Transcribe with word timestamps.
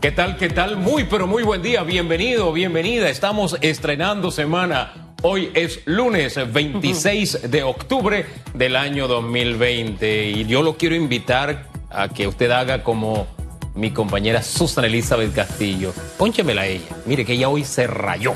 ¿Qué 0.00 0.12
tal? 0.12 0.36
¿Qué 0.36 0.48
tal? 0.48 0.76
Muy, 0.76 1.04
pero 1.04 1.26
muy 1.26 1.42
buen 1.42 1.60
día. 1.60 1.82
Bienvenido, 1.82 2.52
bienvenida. 2.52 3.08
Estamos 3.08 3.56
estrenando 3.62 4.30
semana. 4.30 4.92
Hoy 5.22 5.50
es 5.54 5.80
lunes 5.86 6.38
26 6.52 7.50
de 7.50 7.64
octubre 7.64 8.24
del 8.54 8.76
año 8.76 9.08
2020 9.08 10.30
y 10.30 10.44
yo 10.44 10.62
lo 10.62 10.76
quiero 10.76 10.94
invitar 10.94 11.66
a 11.90 12.08
que 12.10 12.28
usted 12.28 12.48
haga 12.52 12.84
como 12.84 13.26
mi 13.74 13.90
compañera 13.90 14.40
Susan 14.40 14.84
Elizabeth 14.84 15.34
Castillo. 15.34 15.92
Pónchemela 16.16 16.62
a 16.62 16.66
ella. 16.66 16.96
Mire 17.04 17.24
que 17.24 17.32
ella 17.32 17.48
hoy 17.48 17.64
se 17.64 17.88
rayó. 17.88 18.34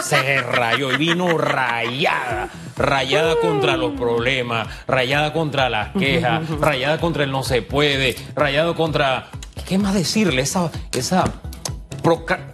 Se 0.00 0.40
rayó 0.42 0.92
y 0.92 0.96
vino 0.96 1.36
rayada. 1.36 2.50
Rayada 2.76 3.34
contra 3.40 3.76
los 3.76 3.94
problemas, 3.94 4.68
rayada 4.86 5.32
contra 5.32 5.68
las 5.68 5.88
quejas, 5.94 6.48
rayada 6.60 7.00
contra 7.00 7.24
el 7.24 7.32
no 7.32 7.42
se 7.42 7.62
puede, 7.62 8.14
rayado 8.36 8.76
contra 8.76 9.28
¿Qué 9.68 9.76
más 9.76 9.92
decirle? 9.92 10.40
Esa, 10.40 10.70
esa 10.92 11.24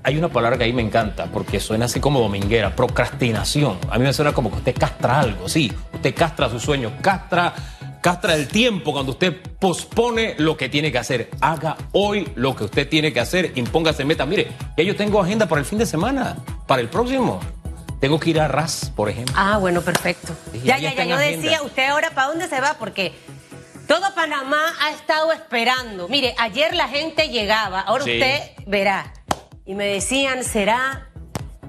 hay 0.02 0.18
una 0.18 0.28
palabra 0.28 0.58
que 0.58 0.64
ahí 0.64 0.72
me 0.72 0.82
encanta 0.82 1.26
porque 1.26 1.60
suena 1.60 1.84
así 1.84 2.00
como 2.00 2.18
dominguera, 2.18 2.74
procrastinación. 2.74 3.78
A 3.88 3.98
mí 3.98 4.04
me 4.04 4.12
suena 4.12 4.32
como 4.32 4.50
que 4.50 4.56
usted 4.56 4.74
castra 4.76 5.20
algo, 5.20 5.48
sí, 5.48 5.72
usted 5.92 6.12
castra 6.12 6.50
sus 6.50 6.62
sueños, 6.62 6.92
castra, 7.00 7.54
castra 8.00 8.34
el 8.34 8.48
tiempo 8.48 8.92
cuando 8.92 9.12
usted 9.12 9.32
pospone 9.60 10.34
lo 10.38 10.56
que 10.56 10.68
tiene 10.68 10.90
que 10.90 10.98
hacer. 10.98 11.30
Haga 11.40 11.76
hoy 11.92 12.28
lo 12.34 12.56
que 12.56 12.64
usted 12.64 12.88
tiene 12.88 13.12
que 13.12 13.20
hacer, 13.20 13.52
impóngase 13.54 14.04
meta. 14.04 14.26
Mire, 14.26 14.48
ya 14.76 14.82
yo 14.82 14.96
tengo 14.96 15.20
agenda 15.20 15.46
para 15.46 15.60
el 15.60 15.66
fin 15.66 15.78
de 15.78 15.86
semana, 15.86 16.36
para 16.66 16.82
el 16.82 16.88
próximo. 16.88 17.38
Tengo 18.00 18.18
que 18.18 18.30
ir 18.30 18.40
a 18.40 18.48
RAS, 18.48 18.92
por 18.94 19.08
ejemplo. 19.08 19.34
Ah, 19.38 19.58
bueno, 19.58 19.82
perfecto. 19.82 20.34
ya, 20.64 20.78
ya, 20.78 20.92
ya, 20.92 21.04
yo 21.04 21.16
decía, 21.16 21.62
¿usted 21.62 21.88
ahora 21.88 22.10
para 22.10 22.26
dónde 22.26 22.48
se 22.48 22.60
va? 22.60 22.74
Porque 22.78 23.14
todo 23.86 24.14
Panamá 24.14 24.74
ha 24.80 24.90
estado 24.90 25.32
esperando. 25.32 26.08
Mire, 26.08 26.34
ayer 26.38 26.74
la 26.74 26.88
gente 26.88 27.28
llegaba, 27.28 27.80
ahora 27.80 28.04
usted 28.04 28.40
verá. 28.66 29.12
Y 29.66 29.74
me 29.74 29.86
decían, 29.86 30.44
¿será 30.44 31.08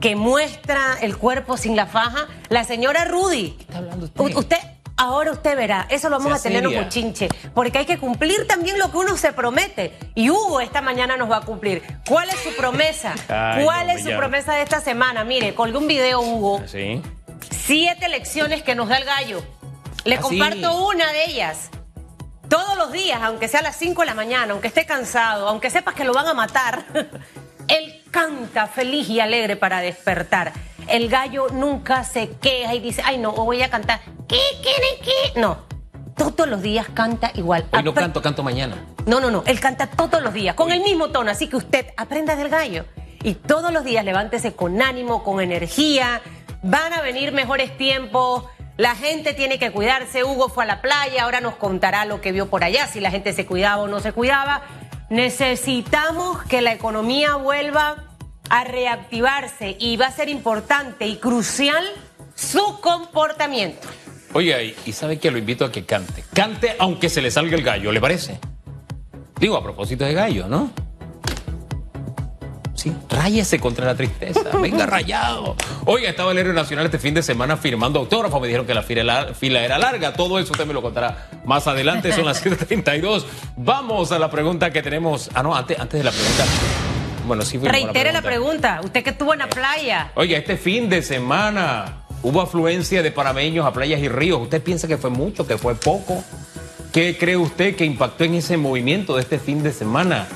que 0.02 0.16
muestra 0.16 0.98
el 1.02 1.18
cuerpo 1.18 1.58
sin 1.58 1.76
la 1.76 1.86
faja? 1.86 2.28
La 2.50 2.64
señora 2.64 3.06
Rudy. 3.06 3.52
¿Qué 3.52 3.64
está 3.64 3.78
hablando 3.78 4.06
usted? 4.06 4.36
usted 4.36 4.58
ahora 4.98 5.32
usted 5.32 5.58
verá, 5.58 5.88
eso 5.90 6.10
lo 6.10 6.18
vamos 6.18 6.40
a 6.40 6.42
tener 6.42 6.66
un 6.68 6.90
chinche, 6.90 7.28
porque 7.54 7.80
hay 7.80 7.86
que 7.86 7.98
cumplir 7.98 8.48
también 8.48 8.80
lo 8.80 8.92
que 8.92 8.98
uno 8.98 9.18
se 9.18 9.34
promete. 9.34 9.94
Y 10.16 10.30
Hugo 10.30 10.62
esta 10.62 10.82
mañana 10.82 11.18
nos 11.18 11.30
va 11.30 11.38
a 11.38 11.42
cumplir. 11.42 11.84
¿Cuál 12.08 12.30
es 12.30 12.38
su 12.38 12.56
promesa? 12.56 13.14
¿Cuál 13.28 13.90
es 13.90 14.04
su 14.04 14.16
promesa 14.16 14.54
de 14.54 14.64
esta 14.64 14.82
semana? 14.82 15.24
Mire, 15.24 15.54
colgué 15.54 15.78
un 15.78 15.88
video, 15.88 16.22
Hugo. 16.22 16.62
Sí. 16.68 17.02
Siete 17.50 18.10
lecciones 18.10 18.64
que 18.64 18.76
nos 18.76 18.90
da 18.90 18.98
el 18.98 19.06
gallo. 19.06 19.44
Le 20.04 20.16
ah, 20.16 20.22
comparto 20.22 20.86
una 20.88 21.12
de 21.12 21.26
ellas. 21.26 21.70
Todos 22.50 22.78
los 22.78 22.92
días, 22.92 23.20
aunque 23.24 23.48
sea 23.48 23.62
a 23.62 23.64
las 23.64 23.76
5 23.76 24.02
de 24.02 24.06
la 24.06 24.14
mañana, 24.14 24.54
aunque 24.54 24.68
esté 24.68 24.86
cansado, 24.86 25.48
aunque 25.48 25.70
sepas 25.70 25.96
que 25.96 26.04
lo 26.04 26.14
van 26.14 26.28
a 26.28 26.34
matar, 26.34 26.86
él 27.68 28.04
canta 28.12 28.68
feliz 28.68 29.10
y 29.10 29.20
alegre 29.20 29.56
para 29.56 29.80
despertar. 29.82 30.54
El 30.88 31.10
gallo 31.10 31.48
nunca 31.50 32.04
se 32.04 32.30
queja 32.38 32.76
y 32.76 32.80
dice, 32.80 33.02
ay 33.04 33.18
no, 33.18 33.32
voy 33.32 33.62
a 33.64 33.70
cantar. 33.70 34.02
¿Qué 34.28 34.40
quieren 34.62 35.02
qué? 35.04 35.40
No, 35.40 35.58
todos 36.16 36.48
los 36.48 36.62
días 36.62 36.88
canta 36.94 37.32
igual. 37.34 37.66
Hoy 37.72 37.84
no 37.84 37.94
canto, 37.94 38.22
canto 38.22 38.44
mañana. 38.44 38.76
No, 39.06 39.20
no, 39.20 39.32
no, 39.32 39.44
él 39.48 39.60
canta 39.60 39.88
todos 39.88 40.22
los 40.22 40.34
días, 40.34 40.56
con 40.56 40.72
el 40.72 40.82
mismo 40.82 41.10
tono, 41.10 41.32
así 41.32 41.48
que 41.48 41.56
usted 41.56 41.88
aprenda 41.98 42.36
del 42.36 42.50
gallo. 42.50 42.86
Y 43.24 43.34
todos 43.34 43.74
los 43.74 43.84
días 43.84 44.06
levántese 44.06 44.54
con 44.54 44.82
ánimo, 44.84 45.24
con 45.24 45.42
energía, 45.42 46.22
van 46.62 46.94
a 46.94 47.02
venir 47.02 47.32
mejores 47.32 47.76
tiempos 47.76 48.46
la 48.78 48.96
gente 48.96 49.34
tiene 49.34 49.58
que 49.60 49.72
cuidarse. 49.72 50.24
Hugo 50.24 50.50
fue 50.50 50.64
a 50.64 50.68
la 50.68 50.82
playa, 50.82 51.24
ahora 51.24 51.42
nos 51.42 51.56
contará 51.56 52.06
lo 52.06 52.22
que 52.22 52.32
vio 52.32 52.50
por 52.50 52.64
allá, 52.64 52.88
si 52.88 53.00
la 53.00 53.12
gente 53.12 53.34
se 53.34 53.46
cuidaba 53.46 53.82
o 53.82 53.88
no 53.88 54.00
se 54.00 54.12
cuidaba. 54.12 54.64
Necesitamos 55.10 56.44
que 56.44 56.62
la 56.62 56.74
economía 56.74 57.36
vuelva 57.36 58.06
a 58.50 58.64
reactivarse 58.64 59.76
y 59.80 59.98
va 59.98 60.08
a 60.08 60.12
ser 60.12 60.30
importante 60.30 61.08
y 61.08 61.18
crucial 61.18 61.86
su 62.36 62.80
comportamiento. 62.82 63.88
Oye, 64.34 64.76
y 64.86 64.92
sabe 64.92 65.18
que 65.18 65.32
lo 65.32 65.38
invito 65.38 65.64
a 65.64 65.72
que 65.72 65.86
cante. 65.86 66.24
Cante 66.34 66.76
aunque 66.78 67.10
se 67.10 67.22
le 67.22 67.32
salga 67.32 67.56
el 67.56 67.64
gallo, 67.64 67.92
¿le 67.92 68.02
parece? 68.02 68.40
Digo, 69.40 69.56
a 69.56 69.64
propósito 69.64 70.04
de 70.04 70.14
gallo, 70.14 70.48
¿no? 70.48 70.72
Sí, 72.86 73.60
contra 73.60 73.86
la 73.86 73.96
tristeza. 73.96 74.42
Venga, 74.62 74.86
rayado. 74.86 75.56
Oiga, 75.86 76.10
estaba 76.10 76.32
el 76.32 76.38
héroe 76.38 76.54
nacional 76.54 76.86
este 76.86 77.00
fin 77.00 77.14
de 77.14 77.24
semana 77.24 77.58
firmando 77.58 78.00
autógrafo. 78.00 78.40
Me 78.40 78.48
dijeron 78.48 78.66
que 78.66 78.74
la 78.74 78.84
fila, 78.84 79.64
era 79.64 79.78
larga. 79.78 80.14
Todo 80.14 80.40
eso 80.40 80.52
usted 80.52 80.66
me 80.66 80.74
lo 80.74 80.82
contará 80.82 81.30
más 81.46 81.68
adelante. 81.68 82.12
Son 82.14 82.26
las 82.26 82.44
7:32. 82.46 83.26
Vamos 83.58 84.12
a 84.12 84.20
la 84.20 84.30
pregunta 84.30 84.72
que 84.72 84.82
tenemos. 84.82 85.30
Ah, 85.34 85.44
no, 85.44 85.56
antes, 85.56 85.80
antes 85.80 86.00
de 86.00 86.04
la 86.04 86.12
pregunta. 86.12 86.46
Bueno, 87.26 87.44
sí 87.44 87.58
Reitere 87.58 88.14
la 88.14 88.22
pregunta. 88.22 88.82
Usted 88.84 89.04
que 89.04 89.10
estuvo 89.12 89.34
en 89.34 89.40
la 89.40 89.50
playa. 89.50 90.12
Oiga, 90.16 90.38
este 90.38 90.58
fin 90.58 90.90
de 90.90 91.02
semana 91.02 92.04
hubo 92.22 92.42
afluencia 92.42 93.02
de 93.02 93.12
parameños 93.12 93.66
a 93.66 93.74
playas 93.74 94.00
y 94.00 94.08
ríos. 94.08 94.42
¿Usted 94.42 94.62
piensa 94.62 94.88
que 94.88 94.98
fue 94.98 95.10
mucho, 95.10 95.48
que 95.48 95.58
fue 95.58 95.76
poco? 95.76 96.24
¿Qué 96.94 97.18
cree 97.18 97.36
usted 97.36 97.76
que 97.76 97.84
impactó 97.84 98.24
en 98.24 98.36
ese 98.36 98.58
movimiento 98.58 99.16
de 99.16 99.22
este 99.24 99.40
fin 99.40 99.64
de 99.64 99.74
semana? 99.74 100.28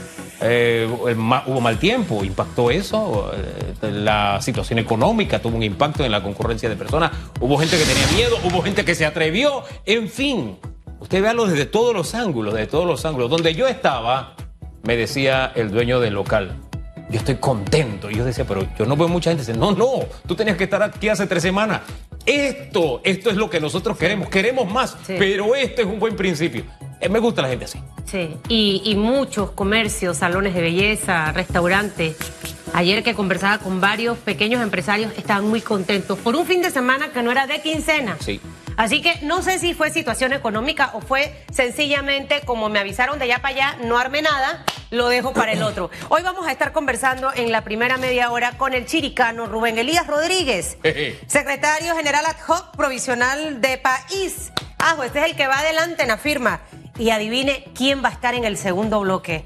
Eh, 0.41 0.87
hubo 0.89 1.61
mal 1.61 1.77
tiempo, 1.77 2.23
impactó 2.23 2.71
eso, 2.71 3.31
eh, 3.35 3.91
la 3.91 4.41
situación 4.41 4.79
económica 4.79 5.39
tuvo 5.39 5.57
un 5.57 5.63
impacto 5.63 6.05
en 6.05 6.11
la 6.11 6.23
concurrencia 6.23 6.69
de 6.69 6.77
personas, 6.77 7.11
hubo 7.41 7.57
gente 7.57 7.77
que 7.77 7.83
tenía 7.83 8.07
miedo, 8.13 8.37
hubo 8.45 8.61
gente 8.61 8.85
que 8.85 8.95
se 8.95 9.05
atrevió, 9.05 9.63
en 9.85 10.07
fin, 10.07 10.57
usted 10.99 11.21
véalo 11.21 11.45
desde 11.45 11.65
todos 11.65 11.93
los 11.93 12.15
ángulos, 12.15 12.53
desde 12.53 12.67
todos 12.67 12.85
los 12.85 13.03
ángulos. 13.05 13.29
Donde 13.29 13.53
yo 13.53 13.67
estaba, 13.67 14.35
me 14.83 14.95
decía 14.95 15.51
el 15.55 15.71
dueño 15.71 15.99
del 15.99 16.13
local, 16.13 16.55
yo 17.09 17.17
estoy 17.17 17.35
contento. 17.35 18.09
Y 18.09 18.15
yo 18.15 18.25
decía, 18.25 18.45
pero 18.45 18.67
yo 18.77 18.85
no 18.85 18.95
veo 18.95 19.07
mucha 19.07 19.31
gente. 19.31 19.45
Dice, 19.45 19.57
no, 19.57 19.71
no, 19.71 20.05
tú 20.27 20.35
tenías 20.35 20.57
que 20.57 20.65
estar 20.65 20.81
aquí 20.83 21.09
hace 21.09 21.27
tres 21.27 21.43
semanas. 21.43 21.81
Esto, 22.25 23.01
esto 23.03 23.29
es 23.29 23.37
lo 23.37 23.49
que 23.49 23.59
nosotros 23.59 23.97
queremos. 23.97 24.29
Queremos 24.29 24.71
más, 24.71 24.95
pero 25.07 25.55
esto 25.55 25.81
es 25.81 25.87
un 25.87 25.99
buen 25.99 26.15
principio. 26.15 26.63
Eh, 26.99 27.09
me 27.09 27.19
gusta 27.19 27.41
la 27.41 27.49
gente 27.49 27.65
así. 27.65 27.79
Sí, 28.05 28.37
y, 28.49 28.95
muchos 28.95 29.51
comercios, 29.51 30.17
salones 30.17 30.53
de 30.53 30.61
belleza, 30.61 31.31
restaurantes. 31.31 32.17
Ayer 32.73 33.03
que 33.03 33.13
conversaba 33.13 33.59
con 33.59 33.79
varios 33.79 34.17
pequeños 34.17 34.61
empresarios, 34.61 35.13
estaban 35.17 35.47
muy 35.47 35.61
contentos 35.61 36.17
por 36.19 36.35
un 36.35 36.45
fin 36.45 36.61
de 36.61 36.71
semana 36.71 37.09
que 37.11 37.21
no 37.21 37.31
era 37.31 37.47
de 37.47 37.61
quincena. 37.61 38.17
Sí. 38.19 38.41
Así 38.77 39.01
que 39.01 39.19
no 39.23 39.41
sé 39.41 39.59
si 39.59 39.73
fue 39.73 39.91
situación 39.91 40.33
económica 40.33 40.91
o 40.93 41.01
fue 41.01 41.33
sencillamente 41.51 42.41
como 42.45 42.69
me 42.69 42.79
avisaron 42.79 43.19
de 43.19 43.25
allá 43.25 43.39
para 43.41 43.53
allá, 43.53 43.77
no 43.83 43.97
arme 43.97 44.21
nada, 44.21 44.63
lo 44.89 45.09
dejo 45.09 45.33
para 45.33 45.51
el 45.51 45.63
otro. 45.63 45.89
Hoy 46.09 46.21
vamos 46.23 46.47
a 46.47 46.51
estar 46.51 46.71
conversando 46.71 47.29
en 47.35 47.51
la 47.51 47.63
primera 47.63 47.97
media 47.97 48.31
hora 48.31 48.57
con 48.57 48.73
el 48.73 48.85
chiricano 48.85 49.47
Rubén 49.47 49.77
Elías 49.77 50.07
Rodríguez, 50.07 50.77
secretario 51.27 51.95
general 51.95 52.25
ad 52.25 52.37
hoc 52.47 52.75
provisional 52.75 53.61
de 53.61 53.77
país. 53.77 54.51
Ah, 54.79 54.95
este 55.03 55.19
es 55.19 55.25
el 55.25 55.35
que 55.35 55.45
va 55.45 55.59
adelante 55.59 56.03
en 56.03 56.07
la 56.07 56.17
firma. 56.17 56.61
Y 56.99 57.11
adivine 57.11 57.63
quién 57.73 58.03
va 58.03 58.09
a 58.09 58.11
estar 58.11 58.35
en 58.35 58.43
el 58.43 58.57
segundo 58.57 58.99
bloque. 58.99 59.45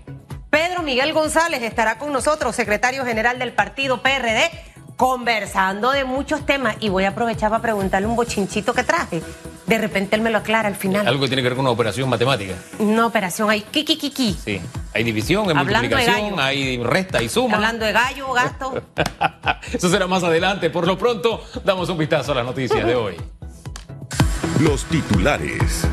Pedro 0.50 0.82
Miguel 0.82 1.14
González 1.14 1.62
estará 1.62 2.00
con 2.00 2.12
nosotros, 2.12 2.56
secretario 2.56 3.06
general 3.06 3.38
del 3.38 3.54
partido 3.54 4.02
PRD, 4.02 4.52
conversando 4.98 5.92
de 5.92 6.04
muchos 6.04 6.46
temas. 6.48 6.76
Y 6.80 6.90
voy 6.90 7.04
a 7.06 7.10
aprovechar 7.10 7.52
para 7.52 7.62
preguntarle 7.62 8.08
un 8.08 8.16
bochinchito 8.16 8.74
que 8.74 8.84
traje. 8.84 9.22
De 9.68 9.78
repente 9.78 10.16
él 10.16 10.24
me 10.24 10.32
lo 10.32 10.40
aclara 10.40 10.68
al 10.68 10.76
final. 10.76 11.08
Algo 11.08 11.22
que 11.22 11.28
tiene 11.28 11.44
que 11.44 11.50
ver 11.50 11.56
con 11.56 11.66
una 11.66 11.72
operación 11.72 12.10
matemática. 12.10 12.56
Una 12.80 13.06
operación, 13.06 13.50
hay 13.52 13.62
kiki 13.62 13.98
kiki. 13.98 14.34
Sí, 14.34 14.60
hay 14.94 15.04
división, 15.04 15.48
hay 15.48 15.56
multiplicación, 15.56 16.40
hay 16.40 16.84
resta 16.84 17.22
y 17.22 17.30
suma. 17.30 17.56
Hablando 17.56 17.86
de 17.86 17.92
gallo, 17.92 18.34
gasto. 18.34 18.82
Eso 19.72 19.90
será 19.90 20.08
más 20.08 20.24
adelante. 20.24 20.72
Por 20.72 20.88
lo 20.88 20.98
pronto, 20.98 21.44
damos 21.64 21.88
un 21.90 22.00
vistazo 22.00 22.32
a 22.32 22.36
las 22.36 22.46
noticias 22.46 22.86
de 22.86 22.96
hoy. 22.96 23.16
Los 24.60 24.86
titulares. 24.86 25.88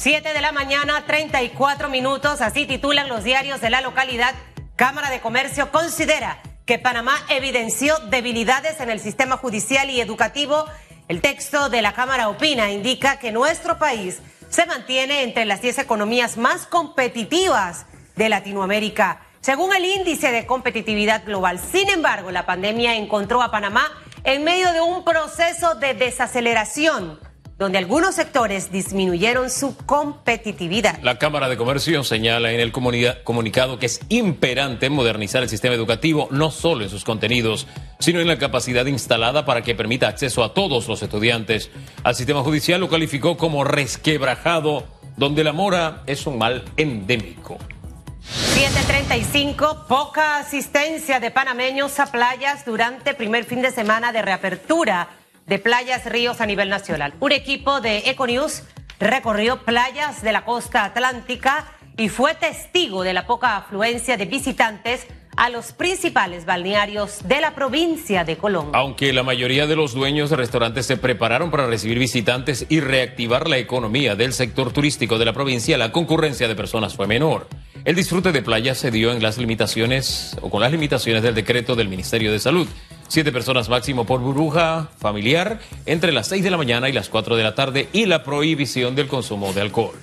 7 0.00 0.32
de 0.32 0.40
la 0.40 0.50
mañana, 0.50 1.04
34 1.06 1.90
minutos, 1.90 2.40
así 2.40 2.64
titulan 2.64 3.10
los 3.10 3.22
diarios 3.22 3.60
de 3.60 3.68
la 3.68 3.82
localidad. 3.82 4.34
Cámara 4.74 5.10
de 5.10 5.20
Comercio 5.20 5.70
considera 5.70 6.40
que 6.64 6.78
Panamá 6.78 7.18
evidenció 7.28 7.98
debilidades 8.08 8.80
en 8.80 8.88
el 8.88 8.98
sistema 8.98 9.36
judicial 9.36 9.90
y 9.90 10.00
educativo. 10.00 10.64
El 11.08 11.20
texto 11.20 11.68
de 11.68 11.82
la 11.82 11.92
Cámara 11.92 12.30
opina, 12.30 12.70
indica 12.70 13.18
que 13.18 13.30
nuestro 13.30 13.76
país 13.76 14.22
se 14.48 14.64
mantiene 14.64 15.22
entre 15.22 15.44
las 15.44 15.60
10 15.60 15.80
economías 15.80 16.38
más 16.38 16.64
competitivas 16.64 17.84
de 18.16 18.30
Latinoamérica, 18.30 19.20
según 19.42 19.74
el 19.76 19.84
índice 19.84 20.32
de 20.32 20.46
competitividad 20.46 21.26
global. 21.26 21.60
Sin 21.60 21.90
embargo, 21.90 22.30
la 22.30 22.46
pandemia 22.46 22.94
encontró 22.94 23.42
a 23.42 23.50
Panamá 23.50 23.86
en 24.24 24.44
medio 24.44 24.72
de 24.72 24.80
un 24.80 25.04
proceso 25.04 25.74
de 25.74 25.92
desaceleración 25.92 27.20
donde 27.60 27.76
algunos 27.76 28.14
sectores 28.14 28.72
disminuyeron 28.72 29.50
su 29.50 29.76
competitividad. 29.76 30.98
La 31.02 31.18
Cámara 31.18 31.46
de 31.46 31.58
Comercio 31.58 32.02
señala 32.04 32.52
en 32.52 32.58
el 32.58 32.72
comunicado 32.72 33.78
que 33.78 33.84
es 33.84 34.00
imperante 34.08 34.88
modernizar 34.88 35.42
el 35.42 35.50
sistema 35.50 35.74
educativo, 35.74 36.26
no 36.30 36.50
solo 36.50 36.84
en 36.84 36.88
sus 36.88 37.04
contenidos, 37.04 37.66
sino 37.98 38.18
en 38.18 38.28
la 38.28 38.38
capacidad 38.38 38.86
instalada 38.86 39.44
para 39.44 39.60
que 39.60 39.74
permita 39.74 40.08
acceso 40.08 40.42
a 40.42 40.54
todos 40.54 40.88
los 40.88 41.02
estudiantes. 41.02 41.70
Al 42.02 42.14
sistema 42.14 42.42
judicial 42.42 42.80
lo 42.80 42.88
calificó 42.88 43.36
como 43.36 43.62
resquebrajado 43.62 44.84
donde 45.18 45.44
la 45.44 45.52
mora 45.52 46.02
es 46.06 46.26
un 46.26 46.38
mal 46.38 46.64
endémico. 46.78 47.58
735, 48.54 49.84
poca 49.86 50.38
asistencia 50.38 51.20
de 51.20 51.30
panameños 51.30 52.00
a 52.00 52.06
playas 52.10 52.64
durante 52.64 53.12
primer 53.12 53.44
fin 53.44 53.60
de 53.60 53.70
semana 53.70 54.12
de 54.12 54.22
reapertura 54.22 55.19
de 55.50 55.58
playas 55.58 56.06
ríos 56.06 56.40
a 56.40 56.46
nivel 56.46 56.68
nacional. 56.68 57.12
Un 57.18 57.32
equipo 57.32 57.80
de 57.80 58.04
Econews 58.06 58.62
recorrió 59.00 59.64
playas 59.64 60.22
de 60.22 60.30
la 60.30 60.44
costa 60.44 60.84
atlántica 60.84 61.66
y 61.96 62.08
fue 62.08 62.36
testigo 62.36 63.02
de 63.02 63.12
la 63.14 63.26
poca 63.26 63.56
afluencia 63.56 64.16
de 64.16 64.26
visitantes 64.26 65.08
a 65.36 65.48
los 65.48 65.72
principales 65.72 66.44
balnearios 66.44 67.26
de 67.26 67.40
la 67.40 67.56
provincia 67.56 68.22
de 68.22 68.36
Colón. 68.36 68.68
Aunque 68.74 69.12
la 69.12 69.24
mayoría 69.24 69.66
de 69.66 69.74
los 69.74 69.92
dueños 69.92 70.30
de 70.30 70.36
restaurantes 70.36 70.86
se 70.86 70.96
prepararon 70.96 71.50
para 71.50 71.66
recibir 71.66 71.98
visitantes 71.98 72.66
y 72.68 72.78
reactivar 72.78 73.48
la 73.48 73.58
economía 73.58 74.14
del 74.14 74.32
sector 74.32 74.72
turístico 74.72 75.18
de 75.18 75.24
la 75.24 75.32
provincia, 75.32 75.76
la 75.76 75.90
concurrencia 75.90 76.46
de 76.46 76.54
personas 76.54 76.94
fue 76.94 77.08
menor. 77.08 77.48
El 77.84 77.96
disfrute 77.96 78.30
de 78.30 78.42
playas 78.42 78.78
se 78.78 78.92
dio 78.92 79.10
en 79.10 79.20
las 79.20 79.36
limitaciones 79.36 80.36
o 80.42 80.48
con 80.48 80.60
las 80.60 80.70
limitaciones 80.70 81.24
del 81.24 81.34
decreto 81.34 81.74
del 81.74 81.88
Ministerio 81.88 82.30
de 82.30 82.38
Salud. 82.38 82.68
Siete 83.10 83.32
personas 83.32 83.68
máximo 83.68 84.06
por 84.06 84.20
burbuja 84.20 84.88
familiar 85.00 85.58
entre 85.84 86.12
las 86.12 86.28
seis 86.28 86.44
de 86.44 86.50
la 86.50 86.56
mañana 86.56 86.88
y 86.88 86.92
las 86.92 87.08
cuatro 87.08 87.34
de 87.34 87.42
la 87.42 87.56
tarde 87.56 87.88
y 87.92 88.06
la 88.06 88.22
prohibición 88.22 88.94
del 88.94 89.08
consumo 89.08 89.52
de 89.52 89.62
alcohol. 89.62 89.96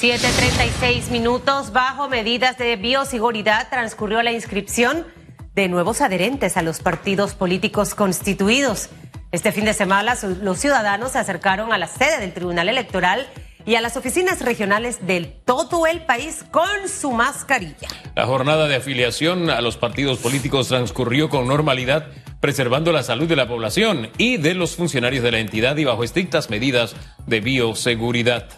7.36 0.00 1.10
minutos. 1.10 1.72
Bajo 1.72 2.08
medidas 2.08 2.56
de 2.56 2.76
bioseguridad 2.76 3.68
transcurrió 3.68 4.22
la 4.22 4.32
inscripción 4.32 5.06
de 5.54 5.68
nuevos 5.68 6.00
adherentes 6.00 6.56
a 6.56 6.62
los 6.62 6.80
partidos 6.80 7.34
políticos 7.34 7.94
constituidos. 7.94 8.88
Este 9.30 9.52
fin 9.52 9.66
de 9.66 9.74
semana 9.74 10.16
los 10.40 10.58
ciudadanos 10.58 11.12
se 11.12 11.18
acercaron 11.18 11.70
a 11.70 11.76
la 11.76 11.86
sede 11.86 12.18
del 12.18 12.32
Tribunal 12.32 12.70
Electoral 12.70 13.28
y 13.64 13.74
a 13.74 13.80
las 13.80 13.96
oficinas 13.96 14.40
regionales 14.40 15.06
del 15.06 15.32
todo 15.44 15.86
el 15.86 16.04
país 16.04 16.44
con 16.50 16.88
su 16.88 17.12
mascarilla. 17.12 17.88
La 18.14 18.26
jornada 18.26 18.68
de 18.68 18.76
afiliación 18.76 19.50
a 19.50 19.60
los 19.60 19.76
partidos 19.76 20.18
políticos 20.18 20.68
transcurrió 20.68 21.28
con 21.28 21.46
normalidad, 21.46 22.08
preservando 22.40 22.92
la 22.92 23.02
salud 23.02 23.28
de 23.28 23.36
la 23.36 23.48
población 23.48 24.10
y 24.18 24.36
de 24.36 24.54
los 24.54 24.76
funcionarios 24.76 25.22
de 25.22 25.32
la 25.32 25.38
entidad 25.38 25.76
y 25.76 25.84
bajo 25.84 26.04
estrictas 26.04 26.50
medidas 26.50 26.94
de 27.26 27.40
bioseguridad. 27.40 28.48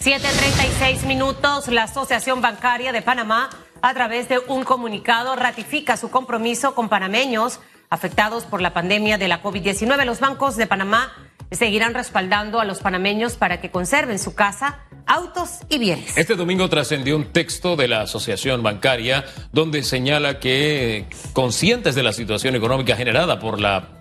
7.36 0.00 1.06
minutos, 1.06 1.68
la 1.68 1.84
Asociación 1.84 2.40
Bancaria 2.40 2.92
de 2.92 3.02
Panamá, 3.02 3.50
a 3.82 3.94
través 3.94 4.28
de 4.28 4.38
un 4.38 4.64
comunicado, 4.64 5.36
ratifica 5.36 5.96
su 5.96 6.10
compromiso 6.10 6.74
con 6.74 6.88
panameños 6.88 7.60
afectados 7.88 8.44
por 8.44 8.60
la 8.60 8.74
pandemia 8.74 9.18
de 9.18 9.28
la 9.28 9.42
COVID-19. 9.42 10.04
Los 10.04 10.20
bancos 10.20 10.56
de 10.56 10.66
Panamá 10.66 11.12
seguirán 11.50 11.94
respaldando 11.94 12.60
a 12.60 12.64
los 12.64 12.80
panameños 12.80 13.36
para 13.36 13.60
que 13.60 13.70
conserven 13.70 14.18
su 14.18 14.34
casa, 14.34 14.80
autos 15.06 15.60
y 15.68 15.78
bienes. 15.78 16.16
Este 16.16 16.34
domingo 16.34 16.68
trascendió 16.68 17.16
un 17.16 17.32
texto 17.32 17.76
de 17.76 17.88
la 17.88 18.02
Asociación 18.02 18.62
Bancaria 18.62 19.24
donde 19.52 19.82
señala 19.82 20.38
que, 20.40 21.06
conscientes 21.32 21.94
de 21.94 22.02
la 22.02 22.12
situación 22.12 22.56
económica 22.56 22.96
generada 22.96 23.38
por 23.38 23.60
la 23.60 23.92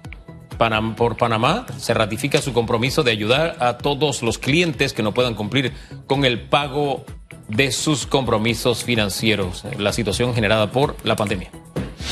por 0.95 1.17
Panamá, 1.17 1.65
se 1.77 1.93
ratifica 1.93 2.41
su 2.41 2.53
compromiso 2.53 3.03
de 3.03 3.11
ayudar 3.11 3.57
a 3.59 3.77
todos 3.77 4.21
los 4.21 4.37
clientes 4.37 4.93
que 4.93 5.03
no 5.03 5.13
puedan 5.13 5.35
cumplir 5.35 5.73
con 6.07 6.23
el 6.23 6.39
pago 6.47 7.05
de 7.49 7.73
sus 7.73 8.05
compromisos 8.05 8.83
financieros, 8.83 9.63
la 9.77 9.91
situación 9.91 10.33
generada 10.33 10.71
por 10.71 10.95
la 11.03 11.17
pandemia. 11.17 11.51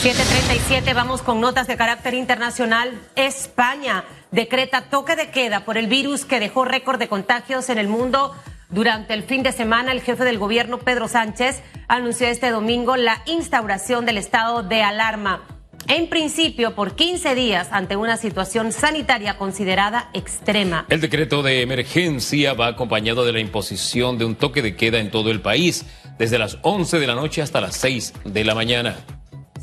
737, 0.01 0.93
vamos 0.93 1.21
con 1.21 1.39
notas 1.39 1.67
de 1.67 1.77
carácter 1.77 2.13
internacional. 2.15 2.91
España 3.15 4.03
decreta 4.33 4.89
toque 4.89 5.15
de 5.15 5.29
queda 5.29 5.63
por 5.63 5.77
el 5.77 5.87
virus 5.87 6.25
que 6.25 6.39
dejó 6.39 6.65
récord 6.65 6.99
de 6.99 7.07
contagios 7.07 7.69
en 7.69 7.77
el 7.77 7.87
mundo. 7.87 8.35
Durante 8.69 9.13
el 9.13 9.21
fin 9.21 9.43
de 9.43 9.51
semana, 9.51 9.91
el 9.91 10.01
jefe 10.01 10.23
del 10.23 10.39
gobierno, 10.39 10.79
Pedro 10.79 11.07
Sánchez, 11.07 11.61
anunció 11.87 12.27
este 12.27 12.49
domingo 12.49 12.97
la 12.97 13.21
instauración 13.27 14.07
del 14.07 14.17
estado 14.17 14.63
de 14.63 14.81
alarma. 14.81 15.43
En 15.87 16.09
principio, 16.09 16.73
por 16.73 16.95
15 16.95 17.35
días 17.35 17.67
ante 17.71 17.95
una 17.95 18.17
situación 18.17 18.71
sanitaria 18.71 19.37
considerada 19.37 20.09
extrema. 20.13 20.85
El 20.89 21.01
decreto 21.01 21.43
de 21.43 21.61
emergencia 21.61 22.53
va 22.53 22.67
acompañado 22.67 23.25
de 23.25 23.33
la 23.33 23.39
imposición 23.39 24.17
de 24.17 24.25
un 24.25 24.35
toque 24.35 24.61
de 24.63 24.75
queda 24.75 24.99
en 24.99 25.11
todo 25.11 25.29
el 25.29 25.41
país, 25.41 25.85
desde 26.17 26.39
las 26.39 26.57
11 26.63 26.99
de 26.99 27.07
la 27.07 27.15
noche 27.15 27.41
hasta 27.41 27.61
las 27.61 27.75
6 27.75 28.13
de 28.25 28.43
la 28.43 28.55
mañana. 28.55 28.95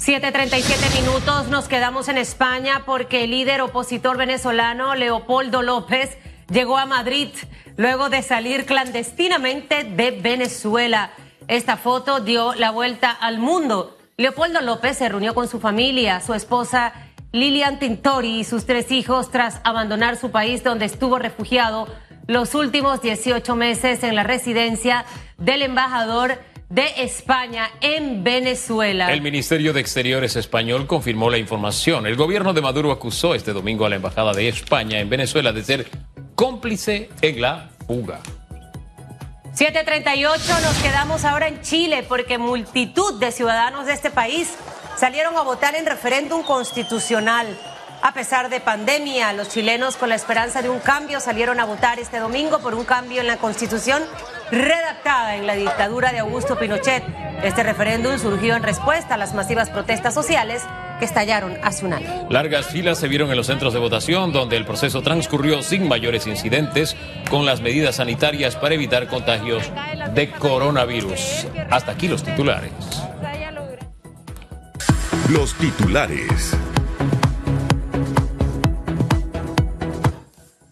7.37 0.00 1.02
minutos, 1.02 1.48
nos 1.48 1.68
quedamos 1.68 2.08
en 2.08 2.16
España 2.16 2.84
porque 2.86 3.24
el 3.24 3.32
líder 3.32 3.60
opositor 3.60 4.16
venezolano 4.16 4.94
Leopoldo 4.94 5.60
López 5.60 6.16
llegó 6.50 6.78
a 6.78 6.86
Madrid 6.86 7.28
luego 7.76 8.08
de 8.08 8.22
salir 8.22 8.64
clandestinamente 8.64 9.84
de 9.84 10.12
Venezuela. 10.12 11.10
Esta 11.48 11.76
foto 11.76 12.20
dio 12.20 12.54
la 12.54 12.70
vuelta 12.70 13.10
al 13.10 13.40
mundo. 13.40 13.98
Leopoldo 14.16 14.62
López 14.62 14.96
se 14.96 15.10
reunió 15.10 15.34
con 15.34 15.48
su 15.48 15.60
familia, 15.60 16.22
su 16.22 16.32
esposa 16.32 16.94
Lilian 17.32 17.78
Tintori 17.78 18.40
y 18.40 18.44
sus 18.44 18.64
tres 18.64 18.90
hijos 18.90 19.30
tras 19.30 19.60
abandonar 19.64 20.16
su 20.16 20.30
país 20.30 20.64
donde 20.64 20.86
estuvo 20.86 21.18
refugiado 21.18 21.86
los 22.26 22.54
últimos 22.54 23.02
18 23.02 23.54
meses 23.54 24.02
en 24.02 24.14
la 24.14 24.22
residencia 24.22 25.04
del 25.36 25.60
embajador 25.60 26.38
de 26.70 27.02
España 27.02 27.68
en 27.80 28.22
Venezuela. 28.22 29.12
El 29.12 29.22
Ministerio 29.22 29.72
de 29.72 29.80
Exteriores 29.80 30.36
español 30.36 30.86
confirmó 30.86 31.28
la 31.28 31.36
información. 31.36 32.06
El 32.06 32.14
gobierno 32.14 32.52
de 32.52 32.60
Maduro 32.60 32.92
acusó 32.92 33.34
este 33.34 33.52
domingo 33.52 33.84
a 33.84 33.88
la 33.88 33.96
Embajada 33.96 34.32
de 34.32 34.48
España 34.48 35.00
en 35.00 35.10
Venezuela 35.10 35.52
de 35.52 35.64
ser 35.64 35.88
cómplice 36.36 37.10
en 37.22 37.40
la 37.40 37.70
fuga. 37.88 38.20
738, 39.52 40.40
nos 40.62 40.76
quedamos 40.76 41.24
ahora 41.24 41.48
en 41.48 41.60
Chile 41.60 42.04
porque 42.08 42.38
multitud 42.38 43.18
de 43.18 43.32
ciudadanos 43.32 43.86
de 43.86 43.92
este 43.92 44.10
país 44.10 44.54
salieron 44.96 45.36
a 45.36 45.42
votar 45.42 45.74
en 45.74 45.86
referéndum 45.86 46.44
constitucional. 46.44 47.48
A 48.00 48.14
pesar 48.14 48.48
de 48.48 48.60
pandemia, 48.60 49.32
los 49.32 49.48
chilenos 49.48 49.96
con 49.96 50.08
la 50.08 50.14
esperanza 50.14 50.62
de 50.62 50.70
un 50.70 50.78
cambio 50.78 51.18
salieron 51.18 51.58
a 51.58 51.64
votar 51.64 51.98
este 51.98 52.20
domingo 52.20 52.60
por 52.60 52.76
un 52.76 52.84
cambio 52.84 53.20
en 53.20 53.26
la 53.26 53.38
constitución 53.38 54.04
redactada 54.50 55.36
en 55.36 55.46
la 55.46 55.54
dictadura 55.54 56.12
de 56.12 56.20
Augusto 56.20 56.58
Pinochet. 56.58 57.02
Este 57.42 57.62
referéndum 57.62 58.18
surgió 58.18 58.54
en 58.56 58.62
respuesta 58.62 59.14
a 59.14 59.16
las 59.16 59.34
masivas 59.34 59.70
protestas 59.70 60.12
sociales 60.14 60.62
que 60.98 61.04
estallaron 61.06 61.56
hace 61.62 61.86
un 61.86 61.94
año. 61.94 62.28
Largas 62.28 62.66
filas 62.66 62.98
se 62.98 63.08
vieron 63.08 63.30
en 63.30 63.36
los 63.36 63.46
centros 63.46 63.72
de 63.72 63.80
votación 63.80 64.32
donde 64.32 64.56
el 64.56 64.66
proceso 64.66 65.02
transcurrió 65.02 65.62
sin 65.62 65.88
mayores 65.88 66.26
incidentes 66.26 66.96
con 67.30 67.46
las 67.46 67.60
medidas 67.60 67.96
sanitarias 67.96 68.56
para 68.56 68.74
evitar 68.74 69.08
contagios 69.08 69.70
de 70.14 70.30
coronavirus. 70.30 71.46
Hasta 71.70 71.92
aquí 71.92 72.08
los 72.08 72.22
titulares. 72.22 72.72
Los 75.30 75.54
titulares. 75.54 76.56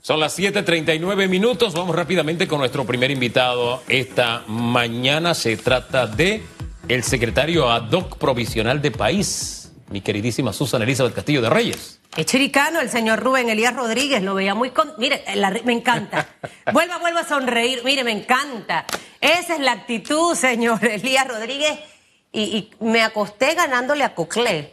Son 0.08 0.20
las 0.20 0.38
7:39 0.38 1.28
minutos. 1.28 1.74
Vamos 1.74 1.94
rápidamente 1.94 2.48
con 2.48 2.60
nuestro 2.60 2.86
primer 2.86 3.10
invitado 3.10 3.82
esta 3.88 4.42
mañana. 4.46 5.34
Se 5.34 5.58
trata 5.58 6.06
de 6.06 6.42
el 6.88 7.02
secretario 7.02 7.70
ad 7.70 7.92
hoc 7.92 8.16
provisional 8.16 8.80
de 8.80 8.90
país, 8.90 9.70
mi 9.90 10.00
queridísima 10.00 10.54
Susana 10.54 10.84
Elizabeth 10.84 11.12
Castillo 11.12 11.42
de 11.42 11.50
Reyes. 11.50 12.00
Es 12.16 12.24
chiricano 12.24 12.80
el 12.80 12.88
señor 12.88 13.20
Rubén 13.20 13.50
Elías 13.50 13.76
Rodríguez, 13.76 14.22
lo 14.22 14.34
veía 14.34 14.54
muy 14.54 14.70
con... 14.70 14.94
Mire, 14.96 15.22
me 15.66 15.74
encanta. 15.74 16.26
vuelva, 16.72 16.96
vuelva 16.96 17.20
a 17.20 17.28
sonreír. 17.28 17.82
Mire, 17.84 18.02
me 18.02 18.12
encanta. 18.12 18.86
Esa 19.20 19.56
es 19.56 19.60
la 19.60 19.72
actitud, 19.72 20.34
señor 20.34 20.82
Elías 20.86 21.28
Rodríguez. 21.28 21.80
Y, 22.32 22.70
me 22.80 23.02
acosté 23.02 23.52
ganándole 23.52 24.04
a 24.04 24.14
Coclé. 24.14 24.72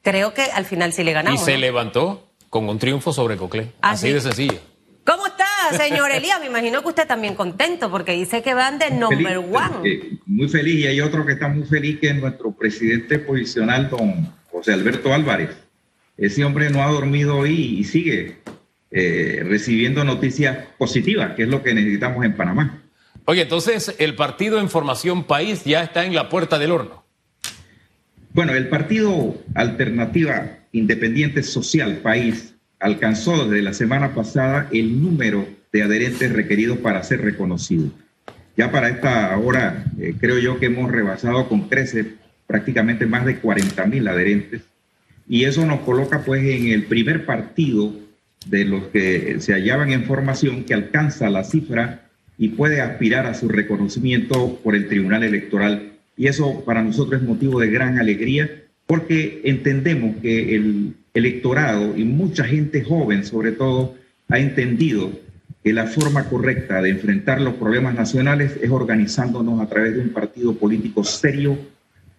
Creo 0.00 0.32
que 0.32 0.44
al 0.44 0.64
final 0.64 0.94
sí 0.94 1.04
le 1.04 1.12
ganamos. 1.12 1.42
Y 1.42 1.44
se 1.44 1.58
levantó 1.58 2.23
con 2.54 2.68
un 2.68 2.78
triunfo 2.78 3.12
sobre 3.12 3.36
Coclé. 3.36 3.72
Ah, 3.80 3.90
Así, 3.90 4.12
de 4.12 4.20
sencillo. 4.20 4.60
¿Cómo 5.04 5.26
está, 5.26 5.44
señor 5.76 6.12
Elías? 6.12 6.38
Me 6.38 6.46
imagino 6.46 6.82
que 6.82 6.86
usted 6.86 7.04
también 7.04 7.34
contento 7.34 7.90
porque 7.90 8.12
dice 8.12 8.44
que 8.44 8.54
van 8.54 8.78
de 8.78 8.92
number 8.92 9.38
one. 9.38 9.90
Eh, 9.90 10.18
muy 10.26 10.48
feliz 10.48 10.76
y 10.76 10.86
hay 10.86 11.00
otro 11.00 11.26
que 11.26 11.32
está 11.32 11.48
muy 11.48 11.64
feliz 11.64 11.98
que 11.98 12.10
es 12.10 12.14
nuestro 12.14 12.52
presidente 12.52 13.18
posicional, 13.18 13.90
don 13.90 14.32
José 14.52 14.72
Alberto 14.72 15.12
Álvarez. 15.12 15.50
Ese 16.16 16.44
hombre 16.44 16.70
no 16.70 16.80
ha 16.84 16.86
dormido 16.92 17.38
hoy 17.38 17.78
y 17.80 17.82
sigue 17.82 18.36
eh, 18.92 19.42
recibiendo 19.44 20.04
noticias 20.04 20.56
positivas, 20.78 21.34
que 21.34 21.42
es 21.42 21.48
lo 21.48 21.60
que 21.60 21.74
necesitamos 21.74 22.24
en 22.24 22.36
Panamá. 22.36 22.84
Oye, 23.24 23.42
entonces 23.42 23.96
el 23.98 24.14
partido 24.14 24.60
en 24.60 24.70
formación 24.70 25.24
país 25.24 25.64
ya 25.64 25.82
está 25.82 26.04
en 26.04 26.14
la 26.14 26.28
puerta 26.28 26.60
del 26.60 26.70
horno. 26.70 27.03
Bueno, 28.34 28.52
el 28.52 28.66
partido 28.66 29.40
Alternativa 29.54 30.58
Independiente 30.72 31.44
Social 31.44 31.98
País 31.98 32.56
alcanzó 32.80 33.44
desde 33.44 33.62
la 33.62 33.72
semana 33.72 34.12
pasada 34.12 34.68
el 34.72 35.00
número 35.00 35.46
de 35.72 35.84
adherentes 35.84 36.32
requeridos 36.32 36.78
para 36.78 37.04
ser 37.04 37.20
reconocido. 37.20 37.92
Ya 38.56 38.72
para 38.72 38.88
esta 38.88 39.38
hora 39.38 39.84
eh, 40.00 40.16
creo 40.18 40.40
yo 40.40 40.58
que 40.58 40.66
hemos 40.66 40.90
rebasado 40.90 41.48
con 41.48 41.68
13 41.68 42.06
prácticamente 42.48 43.06
más 43.06 43.24
de 43.24 43.38
40 43.38 43.86
mil 43.86 44.08
adherentes 44.08 44.62
y 45.28 45.44
eso 45.44 45.64
nos 45.64 45.80
coloca 45.82 46.24
pues 46.24 46.42
en 46.42 46.72
el 46.72 46.86
primer 46.86 47.26
partido 47.26 47.94
de 48.46 48.64
los 48.64 48.88
que 48.88 49.36
se 49.38 49.52
hallaban 49.52 49.92
en 49.92 50.06
formación 50.06 50.64
que 50.64 50.74
alcanza 50.74 51.30
la 51.30 51.44
cifra 51.44 52.10
y 52.36 52.48
puede 52.48 52.80
aspirar 52.80 53.26
a 53.26 53.34
su 53.34 53.48
reconocimiento 53.48 54.58
por 54.64 54.74
el 54.74 54.88
Tribunal 54.88 55.22
Electoral. 55.22 55.93
Y 56.16 56.28
eso 56.28 56.64
para 56.64 56.82
nosotros 56.82 57.20
es 57.20 57.26
motivo 57.26 57.60
de 57.60 57.70
gran 57.70 57.98
alegría 57.98 58.50
porque 58.86 59.40
entendemos 59.44 60.16
que 60.16 60.54
el 60.54 60.94
electorado 61.14 61.96
y 61.96 62.04
mucha 62.04 62.44
gente 62.44 62.82
joven 62.82 63.24
sobre 63.24 63.52
todo 63.52 63.94
ha 64.28 64.38
entendido 64.38 65.10
que 65.62 65.72
la 65.72 65.86
forma 65.86 66.24
correcta 66.28 66.82
de 66.82 66.90
enfrentar 66.90 67.40
los 67.40 67.54
problemas 67.54 67.94
nacionales 67.94 68.58
es 68.60 68.70
organizándonos 68.70 69.60
a 69.60 69.68
través 69.68 69.94
de 69.94 70.00
un 70.00 70.10
partido 70.10 70.54
político 70.54 71.04
serio, 71.04 71.56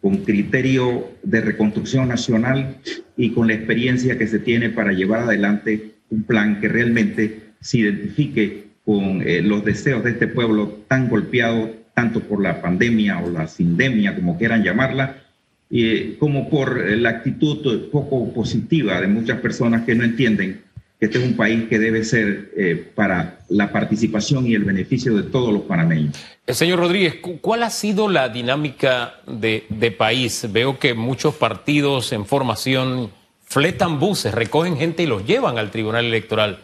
con 0.02 0.18
criterio 0.18 1.10
de 1.22 1.42
reconstrucción 1.42 2.08
nacional 2.08 2.78
y 3.16 3.32
con 3.32 3.48
la 3.48 3.54
experiencia 3.54 4.18
que 4.18 4.28
se 4.28 4.40
tiene 4.40 4.70
para 4.70 4.94
llevar 4.94 5.22
adelante 5.22 5.92
un 6.10 6.24
plan 6.24 6.60
que 6.60 6.68
realmente 6.68 7.42
se 7.60 7.80
identifique 7.80 8.66
con 8.84 9.22
eh, 9.22 9.42
los 9.42 9.64
deseos 9.64 10.04
de 10.04 10.12
este 10.12 10.28
pueblo 10.28 10.80
tan 10.88 11.10
golpeado 11.10 11.72
tanto 11.96 12.20
por 12.20 12.44
la 12.44 12.62
pandemia 12.62 13.18
o 13.20 13.32
la 13.32 13.48
sindemia, 13.48 14.14
como 14.14 14.38
quieran 14.38 14.64
llamarla, 14.64 15.24
eh, 15.72 16.18
como 16.20 16.48
por 16.48 16.88
la 16.88 17.10
actitud 17.10 17.90
poco 17.90 18.32
positiva 18.32 19.02
de 19.02 19.08
muchas 19.08 19.40
personas 19.40 19.84
que 19.84 19.96
no 19.96 20.04
entienden 20.04 20.62
que 21.00 21.08
este 21.08 21.18
es 21.18 21.25
un 21.25 21.36
país 21.36 21.66
que 21.68 21.78
debe 21.78 22.04
ser 22.04 22.52
eh, 22.56 22.92
para 22.96 23.40
la 23.50 23.72
participación 23.72 24.48
y 24.48 24.56
el 24.56 24.64
beneficio 24.64 25.16
de 25.16 25.24
todos 25.24 25.54
los 25.54 25.64
panameños. 25.64 26.16
Eh, 26.48 26.54
señor 26.54 26.80
Rodríguez, 26.80 27.16
¿cuál 27.42 27.64
ha 27.64 27.70
sido 27.70 28.08
la 28.08 28.30
dinámica 28.30 29.16
de, 29.28 29.96
país? 29.98 30.48
Veo 30.52 30.80
que 30.80 30.94
muchos 30.94 31.36
partidos 31.36 32.14
en 32.14 32.25
formación 32.25 33.12
fletan 33.44 34.00
buses, 34.00 34.34
recogen 34.34 34.78
gente 34.78 35.04
y 35.04 35.06
los 35.06 35.25
llevan 35.25 35.58
al 35.58 35.70
Tribunal 35.70 36.06
Electoral. 36.06 36.60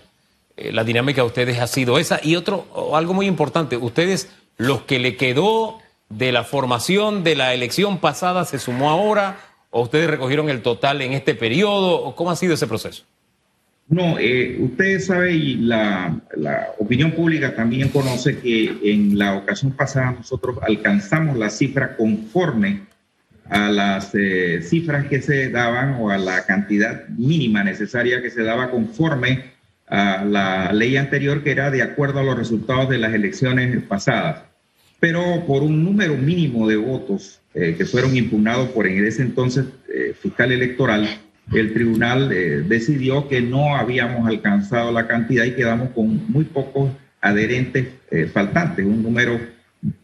Eh, 0.55 0.71
la 0.71 0.85
dinámica 0.85 1.21
de 1.21 1.27
ustedes 1.27 1.59
ha 1.59 1.67
sido 1.67 1.99
esa. 1.99 2.21
Y 2.23 2.35
otro, 2.37 2.95
algo 2.95 3.13
muy 3.13 3.25
importante, 3.25 3.75
ustedes, 3.75 4.29
los 4.61 4.83
que 4.83 4.99
le 4.99 5.17
quedó 5.17 5.79
de 6.09 6.31
la 6.31 6.43
formación 6.43 7.23
de 7.23 7.35
la 7.35 7.55
elección 7.55 7.97
pasada, 7.97 8.45
¿se 8.45 8.59
sumó 8.59 8.91
ahora? 8.91 9.37
¿O 9.71 9.81
ustedes 9.81 10.07
recogieron 10.07 10.49
el 10.49 10.61
total 10.61 11.01
en 11.01 11.13
este 11.13 11.33
periodo? 11.33 12.15
¿Cómo 12.15 12.29
ha 12.29 12.35
sido 12.35 12.53
ese 12.53 12.67
proceso? 12.67 13.03
No, 13.87 14.19
eh, 14.19 14.57
ustedes 14.59 15.07
saben 15.07 15.35
y 15.35 15.55
la, 15.55 16.21
opinión 16.77 17.11
pública 17.11 17.55
también 17.55 17.89
conoce 17.89 18.37
que 18.37 18.77
en 18.83 19.17
la 19.17 19.35
ocasión 19.35 19.71
pasada 19.71 20.11
nosotros 20.11 20.59
alcanzamos 20.61 21.37
la 21.37 21.49
cifra 21.49 21.97
conforme 21.97 22.81
a 23.49 23.67
las 23.69 24.13
eh, 24.13 24.61
cifras 24.61 25.07
que 25.07 25.21
se 25.21 25.49
daban 25.49 25.95
o 25.99 26.11
a 26.11 26.19
la 26.19 26.45
cantidad 26.45 27.07
mínima 27.09 27.63
necesaria 27.63 28.21
que 28.21 28.29
se 28.29 28.43
daba 28.43 28.69
conforme 28.69 29.43
a 29.87 30.23
la 30.23 30.71
ley 30.71 30.97
anterior 30.97 31.43
que 31.43 31.51
era 31.51 31.71
de 31.71 31.81
acuerdo 31.81 32.19
a 32.19 32.23
los 32.23 32.37
resultados 32.37 32.87
de 32.89 32.99
las 32.99 33.13
elecciones 33.13 33.81
pasadas. 33.83 34.50
Pero 35.01 35.45
por 35.45 35.63
un 35.63 35.83
número 35.83 36.15
mínimo 36.15 36.65
de 36.69 36.77
votos 36.77 37.41
eh, 37.53 37.75
que 37.77 37.85
fueron 37.85 38.15
impugnados 38.15 38.69
por 38.69 38.87
en 38.87 39.05
ese 39.05 39.23
entonces 39.23 39.65
fiscal 40.21 40.53
electoral, 40.53 41.05
el 41.53 41.73
tribunal 41.73 42.31
eh, 42.31 42.63
decidió 42.65 43.27
que 43.27 43.41
no 43.41 43.75
habíamos 43.75 44.27
alcanzado 44.27 44.91
la 44.91 45.07
cantidad 45.07 45.43
y 45.43 45.51
quedamos 45.51 45.89
con 45.89 46.31
muy 46.31 46.45
pocos 46.45 46.91
adherentes 47.19 47.87
eh, 48.09 48.29
faltantes, 48.31 48.85
un 48.85 49.03
número 49.03 49.39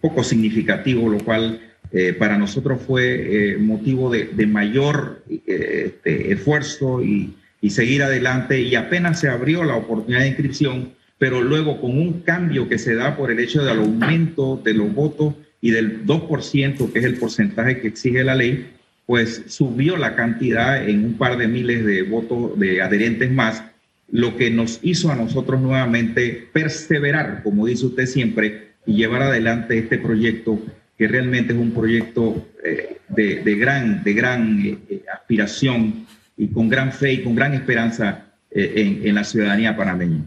poco 0.02 0.24
significativo, 0.24 1.10
lo 1.10 1.20
cual 1.20 1.62
eh, 1.92 2.14
para 2.14 2.38
nosotros 2.38 2.82
fue 2.86 3.56
motivo 3.60 4.10
de, 4.10 4.46
mayor 4.46 5.24
este, 5.30 6.34
esfuerzo 6.34 7.02
y, 7.02 7.36
y 7.62 7.70
seguir 7.70 8.04
adelante. 8.04 8.60
Y 8.60 8.76
apenas 8.76 9.20
se 9.20 9.30
abrió 9.30 9.64
la 9.64 9.76
oportunidad 9.76 10.22
de 10.22 10.30
inscripción, 10.30 10.94
pero 11.18 11.42
luego 11.42 11.82
con 11.82 11.98
un 11.98 12.22
cambio 12.22 12.70
que 12.70 12.78
se 12.78 12.96
da 12.96 13.16
por 13.16 13.32
el 13.32 13.40
hecho 13.40 13.64
del 13.64 13.80
aumento 13.80 14.62
de 14.64 14.74
los 14.74 14.94
votos 14.94 15.34
y 15.62 15.72
del 15.72 16.06
2%, 16.06 16.92
que 16.92 17.00
es 17.00 17.06
el 17.06 17.18
porcentaje 17.18 17.80
que 17.80 17.88
exige 17.88 18.24
la 18.24 18.36
ley, 18.36 18.68
pues 19.06 19.44
subió 19.48 19.98
la 19.98 20.16
cantidad 20.16 20.88
en 20.88 21.04
un 21.04 21.14
par 21.14 21.38
de 21.38 21.48
miles 21.48 21.86
de 21.86 22.04
votos 22.04 22.60
de 22.60 22.82
adherentes 22.82 23.32
más, 23.32 23.64
lo 24.12 24.38
que 24.38 24.52
nos 24.52 24.80
hizo 24.84 25.12
a 25.12 25.16
nosotros 25.16 25.60
nuevamente 25.62 26.50
perseverar, 26.54 27.42
como 27.44 27.66
dice 27.66 27.88
usted 27.88 28.06
siempre, 28.06 28.68
y 28.86 28.96
llevar 28.96 29.24
adelante 29.24 29.78
este 29.78 29.98
proyecto 29.98 30.62
que 30.98 31.08
realmente 31.08 31.54
es 31.54 31.60
un 31.60 31.72
proyecto 31.72 32.48
eh, 32.64 32.98
de, 33.10 33.56
gran, 33.56 34.04
de 34.04 34.14
gran 34.14 34.66
eh, 34.66 34.78
eh, 34.90 35.04
aspiración 35.14 36.08
y 36.36 36.48
con 36.48 36.70
gran 36.70 36.92
fe 36.92 37.14
y 37.14 37.24
con 37.24 37.36
gran 37.36 37.54
esperanza 37.54 38.26
en, 38.52 39.06
en, 39.06 39.16
la 39.16 39.24
ciudadanía 39.24 39.76
panameña. 39.76 40.24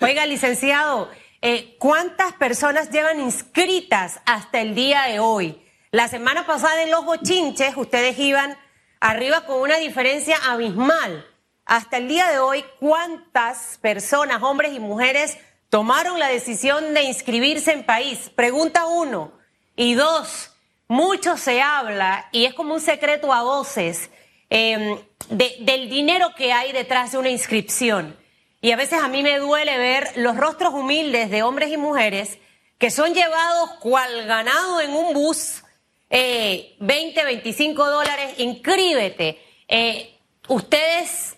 Oiga, 0.00 0.26
licenciado, 0.26 1.10
¿cuántas 1.80 2.32
personas 2.34 2.90
llevan 2.92 3.18
inscritas 3.18 4.20
hasta 4.26 4.60
el 4.60 4.76
día 4.76 5.02
de 5.02 5.18
hoy? 5.18 5.60
La 5.90 6.06
semana 6.06 6.46
pasada 6.46 6.84
en 6.84 6.92
los 6.92 7.04
bochinches 7.04 7.76
ustedes 7.76 8.16
iban 8.20 8.56
arriba 9.00 9.44
con 9.44 9.60
una 9.60 9.76
diferencia 9.78 10.36
abismal. 10.36 11.26
Hasta 11.64 11.96
el 11.96 12.06
día 12.06 12.28
de 12.28 12.38
hoy, 12.38 12.64
¿cuántas 12.78 13.78
personas, 13.78 14.40
hombres 14.44 14.72
y 14.72 14.78
mujeres, 14.78 15.36
tomaron 15.68 16.20
la 16.20 16.28
decisión 16.28 16.94
de 16.94 17.02
inscribirse 17.02 17.72
en 17.72 17.82
país? 17.82 18.30
Pregunta 18.36 18.86
uno. 18.86 19.32
Y 19.74 19.94
dos, 19.94 20.52
mucho 20.86 21.36
se 21.36 21.60
habla, 21.60 22.28
y 22.30 22.44
es 22.44 22.54
como 22.54 22.74
un 22.74 22.80
secreto 22.80 23.32
a 23.32 23.42
voces, 23.42 24.10
em, 24.48 24.96
del 25.28 25.90
dinero 25.90 26.36
que 26.36 26.52
hay 26.52 26.70
detrás 26.70 27.10
de 27.10 27.18
una 27.18 27.30
inscripción. 27.30 28.16
Y 28.60 28.72
a 28.72 28.76
veces 28.76 29.00
a 29.02 29.08
mí 29.08 29.22
me 29.22 29.38
duele 29.38 29.78
ver 29.78 30.08
los 30.16 30.36
rostros 30.36 30.74
humildes 30.74 31.30
de 31.30 31.42
hombres 31.42 31.70
y 31.70 31.76
mujeres 31.76 32.38
que 32.78 32.90
son 32.90 33.12
llevados 33.14 33.70
cual 33.80 34.26
ganado 34.26 34.80
en 34.80 34.90
un 34.90 35.12
bus 35.12 35.62
eh, 36.10 36.76
20, 36.80 37.24
25 37.24 37.86
dólares, 37.86 38.34
inscríbete. 38.38 39.38
Eh, 39.68 40.14
ustedes, 40.48 41.36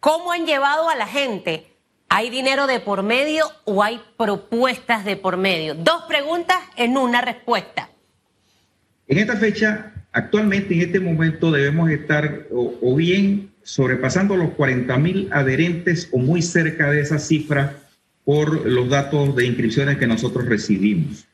¿cómo 0.00 0.32
han 0.32 0.46
llevado 0.46 0.88
a 0.88 0.96
la 0.96 1.06
gente? 1.06 1.66
¿Hay 2.08 2.28
dinero 2.28 2.66
de 2.66 2.80
por 2.80 3.02
medio 3.02 3.46
o 3.64 3.82
hay 3.82 4.00
propuestas 4.18 5.04
de 5.04 5.16
por 5.16 5.38
medio? 5.38 5.74
Dos 5.74 6.02
preguntas 6.02 6.58
en 6.76 6.98
una 6.98 7.22
respuesta. 7.22 7.88
En 9.08 9.18
esta 9.18 9.36
fecha, 9.36 9.92
actualmente, 10.12 10.74
en 10.74 10.82
este 10.82 11.00
momento, 11.00 11.50
debemos 11.50 11.90
estar 11.90 12.46
o, 12.52 12.94
bien 12.94 13.51
sobrepasando 13.62 14.36
los 14.36 14.50
40 14.50 14.96
mil 14.98 15.28
adherentes 15.30 16.08
o 16.12 16.18
muy 16.18 16.42
cerca 16.42 16.90
de 16.90 17.00
esa 17.00 17.18
cifra 17.18 17.76
por 18.24 18.66
los 18.66 18.88
datos 18.88 19.34
de 19.36 19.46
inscripciones 19.46 19.98
que 19.98 20.06
nosotros 20.06 20.46
recibimos 20.46 21.26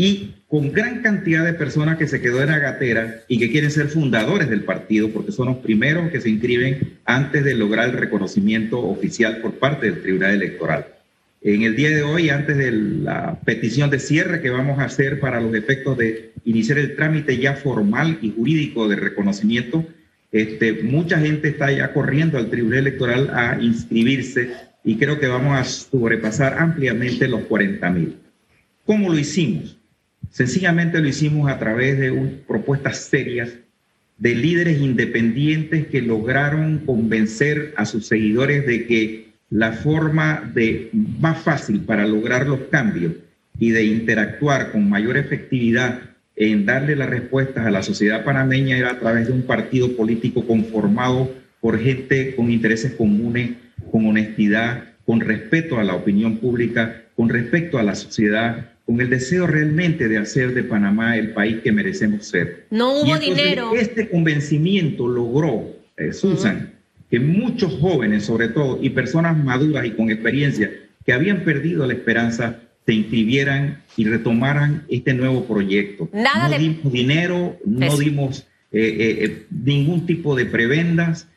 y 0.00 0.36
con 0.48 0.72
gran 0.72 1.02
cantidad 1.02 1.44
de 1.44 1.52
personas 1.52 1.98
que 1.98 2.08
se 2.08 2.22
quedó 2.22 2.42
en 2.42 2.48
la 2.48 2.58
gatera 2.58 3.22
y 3.28 3.38
que 3.38 3.50
quieren 3.50 3.70
ser 3.70 3.88
fundadores 3.88 4.48
del 4.48 4.64
partido 4.64 5.10
porque 5.10 5.30
son 5.30 5.48
los 5.48 5.58
primeros 5.58 6.10
que 6.10 6.22
se 6.22 6.30
inscriben 6.30 6.98
antes 7.04 7.44
de 7.44 7.54
lograr 7.54 7.90
el 7.90 7.98
reconocimiento 7.98 8.80
oficial 8.80 9.42
por 9.42 9.58
parte 9.58 9.90
del 9.90 10.00
Tribunal 10.00 10.32
Electoral. 10.32 10.86
En 11.42 11.64
el 11.64 11.76
día 11.76 11.90
de 11.90 12.02
hoy, 12.02 12.30
antes 12.30 12.56
de 12.56 12.72
la 12.72 13.38
petición 13.44 13.90
de 13.90 13.98
cierre 13.98 14.40
que 14.40 14.48
vamos 14.48 14.78
a 14.78 14.84
hacer 14.84 15.20
para 15.20 15.38
los 15.38 15.54
efectos 15.54 15.98
de 15.98 16.32
iniciar 16.46 16.78
el 16.78 16.96
trámite 16.96 17.36
ya 17.36 17.52
formal 17.52 18.18
y 18.22 18.30
jurídico 18.30 18.88
de 18.88 18.96
reconocimiento, 18.96 19.84
este, 20.32 20.82
mucha 20.82 21.18
gente 21.18 21.48
está 21.48 21.72
ya 21.72 21.92
corriendo 21.92 22.38
al 22.38 22.50
Tribunal 22.50 22.80
Electoral 22.80 23.30
a 23.34 23.60
inscribirse 23.60 24.50
y 24.84 24.96
creo 24.96 25.18
que 25.18 25.26
vamos 25.26 25.58
a 25.58 25.64
sobrepasar 25.64 26.58
ampliamente 26.58 27.28
los 27.28 27.42
40 27.42 27.90
mil. 27.90 28.16
¿Cómo 28.84 29.08
lo 29.08 29.18
hicimos? 29.18 29.76
Sencillamente 30.30 31.00
lo 31.00 31.08
hicimos 31.08 31.50
a 31.50 31.58
través 31.58 31.98
de 31.98 32.12
propuestas 32.46 32.98
serias 32.98 33.50
de 34.18 34.34
líderes 34.34 34.80
independientes 34.80 35.86
que 35.86 36.02
lograron 36.02 36.78
convencer 36.80 37.72
a 37.76 37.86
sus 37.86 38.06
seguidores 38.06 38.66
de 38.66 38.86
que 38.86 39.30
la 39.48 39.72
forma 39.72 40.50
de 40.54 40.90
más 40.92 41.42
fácil 41.42 41.80
para 41.80 42.06
lograr 42.06 42.46
los 42.46 42.60
cambios 42.70 43.14
y 43.58 43.70
de 43.70 43.84
interactuar 43.84 44.70
con 44.72 44.88
mayor 44.88 45.16
efectividad 45.16 46.09
en 46.48 46.66
darle 46.66 46.96
las 46.96 47.10
respuestas 47.10 47.66
a 47.66 47.70
la 47.70 47.82
sociedad 47.82 48.24
panameña 48.24 48.76
era 48.76 48.92
a 48.92 48.98
través 48.98 49.26
de 49.26 49.32
un 49.32 49.42
partido 49.42 49.96
político 49.96 50.46
conformado 50.46 51.30
por 51.60 51.78
gente 51.78 52.34
con 52.34 52.50
intereses 52.50 52.94
comunes, 52.94 53.50
con 53.90 54.06
honestidad, 54.06 54.84
con 55.04 55.20
respeto 55.20 55.78
a 55.78 55.84
la 55.84 55.94
opinión 55.94 56.38
pública, 56.38 57.02
con 57.14 57.28
respeto 57.28 57.78
a 57.78 57.82
la 57.82 57.94
sociedad 57.94 58.70
con 58.90 59.00
el 59.00 59.08
deseo 59.08 59.46
realmente 59.46 60.08
de 60.08 60.18
hacer 60.18 60.52
de 60.52 60.64
Panamá 60.64 61.16
el 61.16 61.32
país 61.32 61.58
que 61.62 61.70
merecemos 61.70 62.26
ser. 62.26 62.66
No 62.70 63.00
hubo 63.00 63.16
dinero. 63.18 63.70
Este 63.72 64.08
convencimiento 64.08 65.06
logró, 65.06 65.76
eh, 65.96 66.12
Susan, 66.12 66.72
que 67.08 67.20
muchos 67.20 67.72
jóvenes, 67.74 68.24
sobre 68.24 68.48
todo, 68.48 68.80
y 68.82 68.90
personas 68.90 69.36
maduras 69.36 69.86
y 69.86 69.92
con 69.92 70.10
experiencia, 70.10 70.72
que 71.06 71.12
habían 71.12 71.44
perdido 71.44 71.86
la 71.86 71.92
esperanza, 71.92 72.62
se 72.86 72.94
inscribieran 72.94 73.82
y 73.96 74.04
retomaran 74.04 74.84
este 74.88 75.14
nuevo 75.14 75.44
proyecto. 75.44 76.08
Nada 76.12 76.48
no 76.48 76.58
dimos 76.58 76.92
dinero, 76.92 77.56
no 77.64 77.96
dimos 77.96 78.46
eh, 78.72 79.16
eh, 79.20 79.46
ningún 79.50 80.06
tipo 80.06 80.34
de 80.34 80.46
prebendas. 80.46 81.28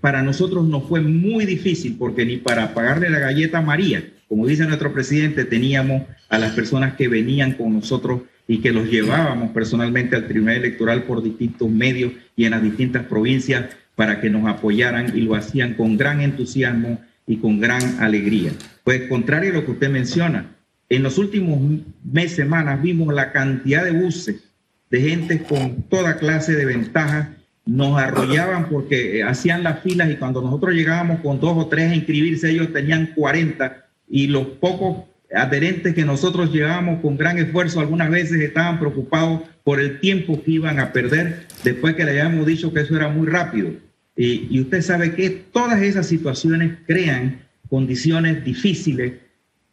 para 0.00 0.22
nosotros 0.22 0.68
no 0.68 0.80
fue 0.82 1.00
muy 1.00 1.44
difícil 1.44 1.96
porque 1.98 2.24
ni 2.24 2.36
para 2.36 2.74
pagarle 2.74 3.10
la 3.10 3.18
galleta 3.18 3.58
a 3.58 3.62
María 3.62 4.04
como 4.28 4.46
dice 4.46 4.66
nuestro 4.66 4.92
presidente, 4.92 5.46
teníamos 5.46 6.02
a 6.28 6.38
las 6.38 6.52
personas 6.52 6.94
que 6.94 7.08
venían 7.08 7.54
con 7.54 7.72
nosotros 7.72 8.22
y 8.46 8.58
que 8.58 8.72
los 8.72 8.90
llevábamos 8.90 9.50
personalmente 9.52 10.16
al 10.16 10.28
Tribunal 10.28 10.56
Electoral 10.56 11.04
por 11.04 11.22
distintos 11.22 11.70
medios 11.70 12.12
y 12.36 12.44
en 12.44 12.50
las 12.50 12.62
distintas 12.62 13.06
provincias 13.06 13.64
para 13.94 14.20
que 14.20 14.28
nos 14.28 14.46
apoyaran 14.46 15.16
y 15.16 15.22
lo 15.22 15.34
hacían 15.34 15.74
con 15.74 15.96
gran 15.96 16.20
entusiasmo 16.20 17.00
y 17.26 17.38
con 17.38 17.58
gran 17.58 18.00
alegría. 18.00 18.52
Pues 18.84 19.08
contrario 19.08 19.50
a 19.50 19.54
lo 19.54 19.64
que 19.64 19.72
usted 19.72 19.88
menciona, 19.88 20.46
en 20.88 21.02
los 21.02 21.18
últimos 21.18 21.60
meses, 22.02 22.36
semanas, 22.36 22.80
vimos 22.82 23.12
la 23.14 23.32
cantidad 23.32 23.84
de 23.84 23.92
buses 23.92 24.44
de 24.90 25.00
gente 25.02 25.42
con 25.42 25.82
toda 25.82 26.16
clase 26.16 26.54
de 26.54 26.64
ventajas, 26.64 27.28
nos 27.66 28.00
arrollaban 28.00 28.70
porque 28.70 29.18
eh, 29.18 29.22
hacían 29.22 29.62
las 29.62 29.82
filas 29.82 30.10
y 30.10 30.16
cuando 30.16 30.40
nosotros 30.40 30.74
llegábamos 30.74 31.20
con 31.20 31.38
dos 31.38 31.54
o 31.58 31.66
tres 31.66 31.90
a 31.90 31.94
inscribirse, 31.94 32.50
ellos 32.50 32.72
tenían 32.72 33.12
40 33.14 33.86
y 34.08 34.28
los 34.28 34.46
pocos 34.46 35.04
adherentes 35.34 35.94
que 35.94 36.06
nosotros 36.06 36.50
llevábamos 36.50 37.00
con 37.02 37.18
gran 37.18 37.36
esfuerzo 37.36 37.80
algunas 37.80 38.10
veces 38.10 38.40
estaban 38.40 38.78
preocupados 38.78 39.42
por 39.62 39.80
el 39.80 40.00
tiempo 40.00 40.42
que 40.42 40.52
iban 40.52 40.80
a 40.80 40.94
perder 40.94 41.46
después 41.62 41.94
que 41.94 42.04
le 42.06 42.12
habíamos 42.12 42.46
dicho 42.46 42.72
que 42.72 42.80
eso 42.80 42.96
era 42.96 43.10
muy 43.10 43.26
rápido. 43.26 43.72
Y, 44.16 44.48
y 44.50 44.60
usted 44.62 44.80
sabe 44.80 45.14
que 45.14 45.28
todas 45.28 45.82
esas 45.82 46.06
situaciones 46.06 46.78
crean 46.86 47.42
condiciones 47.68 48.42
difíciles 48.42 49.12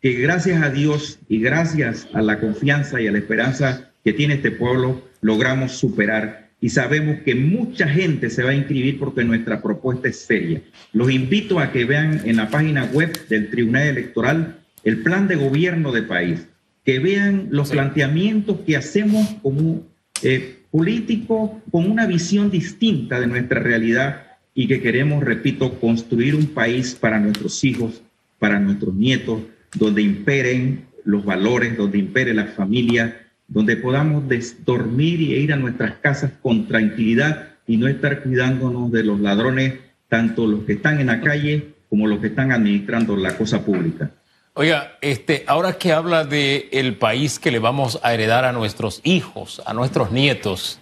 que 0.02 0.14
gracias 0.14 0.62
a 0.62 0.70
Dios 0.70 1.20
y 1.28 1.40
gracias 1.40 2.08
a 2.14 2.22
la 2.22 2.40
confianza 2.40 3.02
y 3.02 3.08
a 3.08 3.12
la 3.12 3.18
esperanza 3.18 3.92
que 4.04 4.14
tiene 4.14 4.36
este 4.36 4.52
pueblo 4.52 5.02
logramos 5.22 5.74
superar. 5.74 6.50
Y 6.62 6.70
sabemos 6.70 7.20
que 7.26 7.36
mucha 7.36 7.88
gente 7.88 8.30
se 8.30 8.44
va 8.44 8.52
a 8.52 8.56
inscribir 8.56 9.00
porque 9.00 9.24
nuestra 9.24 9.62
propuesta 9.62 10.08
es 10.08 10.20
seria. 10.20 10.62
Los 10.94 11.12
invito 11.12 11.60
a 11.60 11.72
que 11.72 11.86
vean 11.86 12.22
en 12.26 12.38
la 12.38 12.50
página 12.50 12.86
web 12.86 13.28
del 13.28 13.50
Tribunal 13.50 13.88
Electoral 13.88 14.60
el 14.84 15.02
plan 15.02 15.28
de 15.28 15.36
gobierno 15.36 15.92
del 15.92 16.06
país, 16.06 16.48
que 16.86 17.00
vean 17.00 17.48
los 17.50 17.72
planteamientos 17.72 18.60
que 18.66 18.78
hacemos 18.78 19.28
como 19.42 19.84
eh, 20.22 20.60
políticos 20.72 21.52
con 21.72 21.90
una 21.90 22.06
visión 22.06 22.52
distinta 22.52 23.20
de 23.20 23.28
nuestra 23.28 23.60
realidad 23.60 24.24
y 24.54 24.68
que 24.68 24.82
queremos, 24.82 25.24
repito, 25.24 25.80
construir 25.80 26.36
un 26.36 26.48
país 26.48 26.96
para 26.96 27.20
nuestros 27.20 27.64
hijos, 27.64 28.04
para 28.40 28.60
nuestros 28.60 28.94
nietos, 28.94 29.42
donde 29.76 30.02
imperen 30.02 30.86
los 31.04 31.24
valores, 31.24 31.78
donde 31.78 31.98
impere 31.98 32.34
la 32.34 32.48
familia, 32.48 33.22
donde 33.48 33.78
podamos 33.78 34.24
dormir 34.66 35.22
y 35.22 35.36
ir 35.36 35.54
a 35.54 35.58
nuestras 35.58 35.96
casas 35.96 36.32
con 36.42 36.68
tranquilidad 36.68 37.50
y 37.68 37.78
no 37.78 37.88
estar 37.88 38.24
cuidándonos 38.24 38.92
de 38.92 39.04
los 39.04 39.20
ladrones, 39.20 39.76
tanto 40.10 40.48
los 40.48 40.64
que 40.64 40.74
están 40.74 41.00
en 41.00 41.08
la 41.08 41.22
calle 41.22 41.76
como 41.90 42.08
los 42.08 42.20
que 42.20 42.28
están 42.28 42.52
administrando 42.52 43.16
la 43.16 43.38
cosa 43.38 43.64
pública. 43.64 44.12
Oiga, 44.54 44.98
este, 45.02 45.44
ahora 45.48 45.78
que 45.78 45.92
habla 45.92 46.24
de 46.24 46.70
el 46.72 46.96
país 46.96 47.40
que 47.40 47.52
le 47.52 47.60
vamos 47.60 48.00
a 48.04 48.14
heredar 48.14 48.46
a 48.46 48.54
nuestros 48.54 49.02
hijos, 49.04 49.62
a 49.66 49.74
nuestros 49.74 50.12
nietos, 50.12 50.80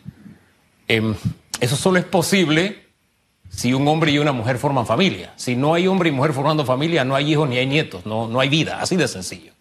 em, 0.88 1.16
eso 1.60 1.76
solo 1.76 1.98
es 1.98 2.06
posible 2.06 2.83
si 3.56 3.74
un 3.74 3.88
hombre 3.88 4.12
y 4.12 4.18
una 4.18 4.32
mujer 4.32 4.58
forman 4.58 4.86
familia. 4.86 5.34
Si 5.36 5.56
no 5.56 5.74
hay 5.74 5.88
hombre 5.88 6.10
y 6.10 6.12
mujer 6.12 6.34
formando 6.34 6.66
familia, 6.66 7.06
no 7.06 7.16
hay 7.16 7.32
hijos 7.32 7.48
ni 7.48 7.58
hay 7.58 7.68
nietos, 7.68 8.06
no, 8.06 8.28
no 8.28 8.40
hay 8.40 8.50
vida, 8.50 8.82
así 8.82 8.96
de 8.96 9.08
sencillo. 9.08 9.54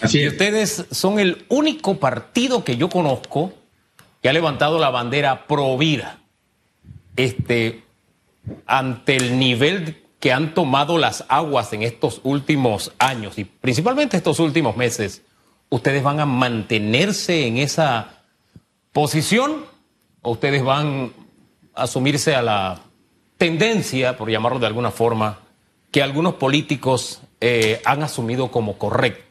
Así 0.00 0.20
y 0.20 0.28
ustedes 0.28 0.86
son 0.90 1.18
el 1.18 1.44
único 1.48 1.98
partido 1.98 2.64
que 2.64 2.76
yo 2.76 2.88
conozco 2.88 3.52
que 4.22 4.28
ha 4.28 4.32
levantado 4.32 4.78
la 4.78 4.90
bandera 4.90 5.46
pro 5.46 5.76
vida 5.76 6.18
este, 7.16 7.82
ante 8.66 9.16
el 9.16 9.38
nivel 9.38 10.02
que 10.18 10.32
han 10.32 10.54
tomado 10.54 10.96
las 10.96 11.24
aguas 11.28 11.72
en 11.74 11.82
estos 11.82 12.20
últimos 12.24 12.92
años 12.98 13.38
y 13.38 13.44
principalmente 13.44 14.16
estos 14.16 14.40
últimos 14.40 14.76
meses. 14.76 15.22
¿Ustedes 15.68 16.02
van 16.02 16.20
a 16.20 16.26
mantenerse 16.26 17.46
en 17.46 17.58
esa 17.58 18.22
posición 18.92 19.66
o 20.22 20.32
ustedes 20.32 20.64
van 20.64 21.12
a 21.74 21.82
asumirse 21.82 22.34
a 22.34 22.42
la 22.42 22.80
tendencia, 23.38 24.16
por 24.16 24.30
llamarlo 24.30 24.58
de 24.58 24.66
alguna 24.66 24.90
forma, 24.90 25.40
que 25.90 26.02
algunos 26.02 26.34
políticos 26.34 27.22
eh, 27.40 27.80
han 27.84 28.02
asumido 28.02 28.50
como 28.50 28.78
correcta? 28.78 29.22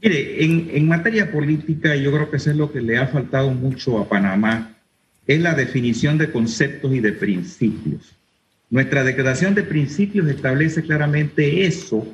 Mire, 0.00 0.44
en, 0.44 0.86
materia 0.86 1.32
política, 1.32 1.96
yo 1.96 2.12
creo 2.12 2.30
que 2.30 2.36
eso 2.36 2.50
es 2.50 2.56
lo 2.56 2.70
que 2.70 2.82
le 2.82 2.98
ha 2.98 3.06
faltado 3.06 3.50
mucho 3.50 3.98
a 3.98 4.06
Panamá, 4.06 4.76
es 5.26 5.40
la 5.40 5.54
definición 5.54 6.18
de 6.18 6.30
conceptos 6.30 6.92
y 6.94 7.00
de 7.00 7.12
principios. 7.12 8.14
Nuestra 8.68 9.02
declaración 9.02 9.54
de 9.54 9.62
principios 9.62 10.28
establece 10.28 10.82
claramente 10.82 11.64
eso 11.64 12.06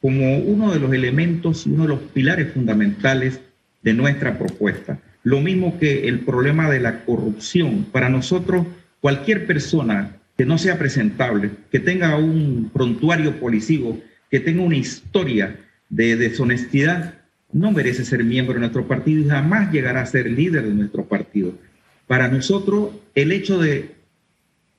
como 0.00 0.38
uno 0.38 0.72
de 0.72 0.80
los 0.80 0.92
elementos 0.94 1.66
y 1.66 1.70
uno 1.70 1.82
de 1.82 1.88
los 1.90 2.00
pilares 2.00 2.52
fundamentales 2.52 3.40
de 3.82 3.92
nuestra 3.92 4.38
propuesta. 4.38 4.98
Lo 5.22 5.40
mismo 5.40 5.78
que 5.78 6.08
el 6.08 6.20
problema 6.20 6.70
de 6.70 6.80
la 6.80 7.04
corrupción. 7.04 7.86
Para 7.92 8.08
nosotros, 8.08 8.66
cualquier 9.00 9.46
persona 9.46 10.16
que 10.36 10.44
no 10.44 10.58
sea 10.58 10.78
presentable, 10.78 11.50
que 11.70 11.80
tenga 11.80 12.16
un 12.16 12.70
prontuario 12.72 13.40
policivo, 13.40 14.00
que 14.30 14.40
tenga 14.40 14.62
una 14.62 14.76
historia 14.76 15.60
de 15.88 16.16
deshonestidad, 16.16 17.14
no 17.52 17.70
merece 17.72 18.04
ser 18.04 18.24
miembro 18.24 18.54
de 18.54 18.60
nuestro 18.60 18.86
partido 18.86 19.22
y 19.22 19.28
jamás 19.28 19.72
llegará 19.72 20.02
a 20.02 20.06
ser 20.06 20.30
líder 20.30 20.64
de 20.64 20.74
nuestro 20.74 21.04
partido. 21.04 21.54
Para 22.06 22.28
nosotros, 22.28 22.90
el 23.14 23.32
hecho 23.32 23.58
de 23.58 23.92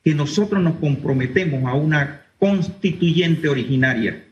que 0.03 0.13
nosotros 0.13 0.61
nos 0.61 0.75
comprometemos 0.75 1.65
a 1.65 1.73
una 1.73 2.21
constituyente 2.39 3.49
originaria 3.49 4.23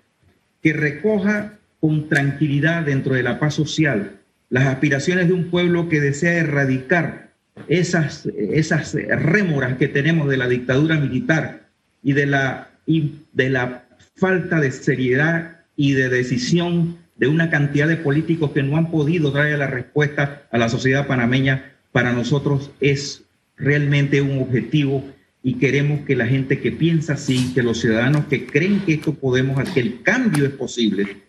que 0.61 0.73
recoja 0.73 1.53
con 1.79 2.07
tranquilidad 2.07 2.83
dentro 2.83 3.15
de 3.15 3.23
la 3.23 3.39
paz 3.39 3.55
social 3.55 4.19
las 4.49 4.67
aspiraciones 4.67 5.27
de 5.27 5.33
un 5.33 5.49
pueblo 5.49 5.89
que 5.89 5.99
desea 5.99 6.33
erradicar 6.33 7.24
esas, 7.67 8.25
esas 8.25 8.93
rémoras 8.93 9.77
que 9.77 9.87
tenemos 9.87 10.29
de 10.29 10.37
la 10.37 10.47
dictadura 10.47 10.97
militar 10.97 11.67
y 12.03 12.13
de 12.13 12.25
la, 12.25 12.69
y 12.85 13.13
de 13.33 13.49
la 13.49 13.85
falta 14.15 14.59
de 14.59 14.71
seriedad 14.71 15.61
y 15.75 15.93
de 15.93 16.09
decisión 16.09 16.97
de 17.15 17.27
una 17.27 17.49
cantidad 17.49 17.87
de 17.87 17.97
políticos 17.97 18.51
que 18.51 18.63
no 18.63 18.77
han 18.77 18.91
podido 18.91 19.31
traer 19.31 19.59
la 19.59 19.67
respuesta 19.67 20.43
a 20.51 20.57
la 20.57 20.69
sociedad 20.69 21.07
panameña, 21.07 21.71
para 21.91 22.11
nosotros 22.11 22.71
es 22.81 23.23
realmente 23.55 24.21
un 24.21 24.39
objetivo 24.39 25.03
y 25.41 25.53
queremos 25.55 26.01
que 26.01 26.15
la 26.15 26.27
gente 26.27 26.59
que 26.59 26.71
piensa 26.71 27.13
así, 27.13 27.53
que 27.53 27.63
los 27.63 27.79
ciudadanos 27.79 28.25
que 28.25 28.45
creen 28.45 28.81
que 28.81 28.95
esto 28.95 29.13
podemos, 29.13 29.69
que 29.69 29.79
el 29.79 30.01
cambio 30.01 30.45
es 30.45 30.51
posible, 30.51 31.23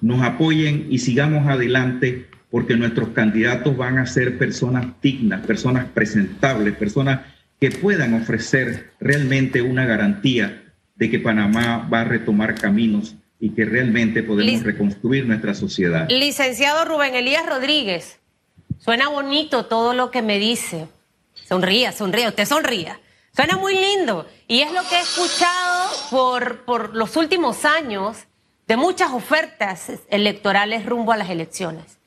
nos 0.00 0.22
apoyen 0.22 0.86
y 0.90 0.98
sigamos 0.98 1.48
adelante 1.48 2.26
porque 2.54 2.76
nuestros 2.76 3.08
candidatos 3.08 3.76
van 3.76 3.98
a 3.98 4.06
ser 4.06 4.38
personas 4.38 4.86
dignas, 5.02 5.44
personas 5.44 5.86
presentables, 5.92 6.76
personas 6.76 7.22
que 7.60 7.72
puedan 7.72 8.14
ofrecer 8.14 8.92
realmente 9.00 9.60
una 9.60 9.84
garantía 9.86 10.62
de 10.94 11.10
que 11.10 11.18
Panamá 11.18 11.88
va 11.92 12.02
a 12.02 12.04
retomar 12.04 12.54
caminos 12.54 13.16
y 13.40 13.50
que 13.50 13.64
realmente 13.64 14.22
podemos 14.22 14.62
reconstruir 14.62 15.26
nuestra 15.26 15.52
sociedad. 15.52 16.08
Licenciado 16.08 16.84
Rubén 16.84 17.16
Elías 17.16 17.44
Rodríguez, 17.44 18.20
suena 18.78 19.08
bonito 19.08 19.66
todo 19.66 19.92
lo 19.92 20.12
que 20.12 20.22
me 20.22 20.38
dice. 20.38 20.86
Sonría, 21.34 21.90
sonría, 21.90 22.28
usted 22.28 22.44
sonría. 22.44 23.00
Suena 23.34 23.56
muy 23.56 23.74
lindo. 23.74 24.28
Y 24.46 24.60
es 24.60 24.72
lo 24.72 24.82
que 24.88 24.94
he 24.94 25.00
escuchado 25.00 25.90
por, 26.08 26.58
por 26.58 26.94
los 26.94 27.16
últimos 27.16 27.64
años 27.64 28.16
de 28.68 28.76
muchas 28.76 29.10
ofertas 29.10 29.90
electorales 30.08 30.86
rumbo 30.86 31.10
a 31.10 31.16
las 31.16 31.30
elecciones 31.30 31.98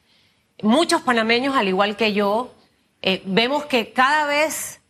muchos 0.61 1.01
panameños, 1.01 1.55
al 1.55 1.67
igual 1.67 1.95
que 1.95 2.13
yo, 2.13 2.53
eh, 3.01 3.21
vemos 3.25 3.65
que 3.65 3.93
cada 3.93 4.25
vez 4.25 4.81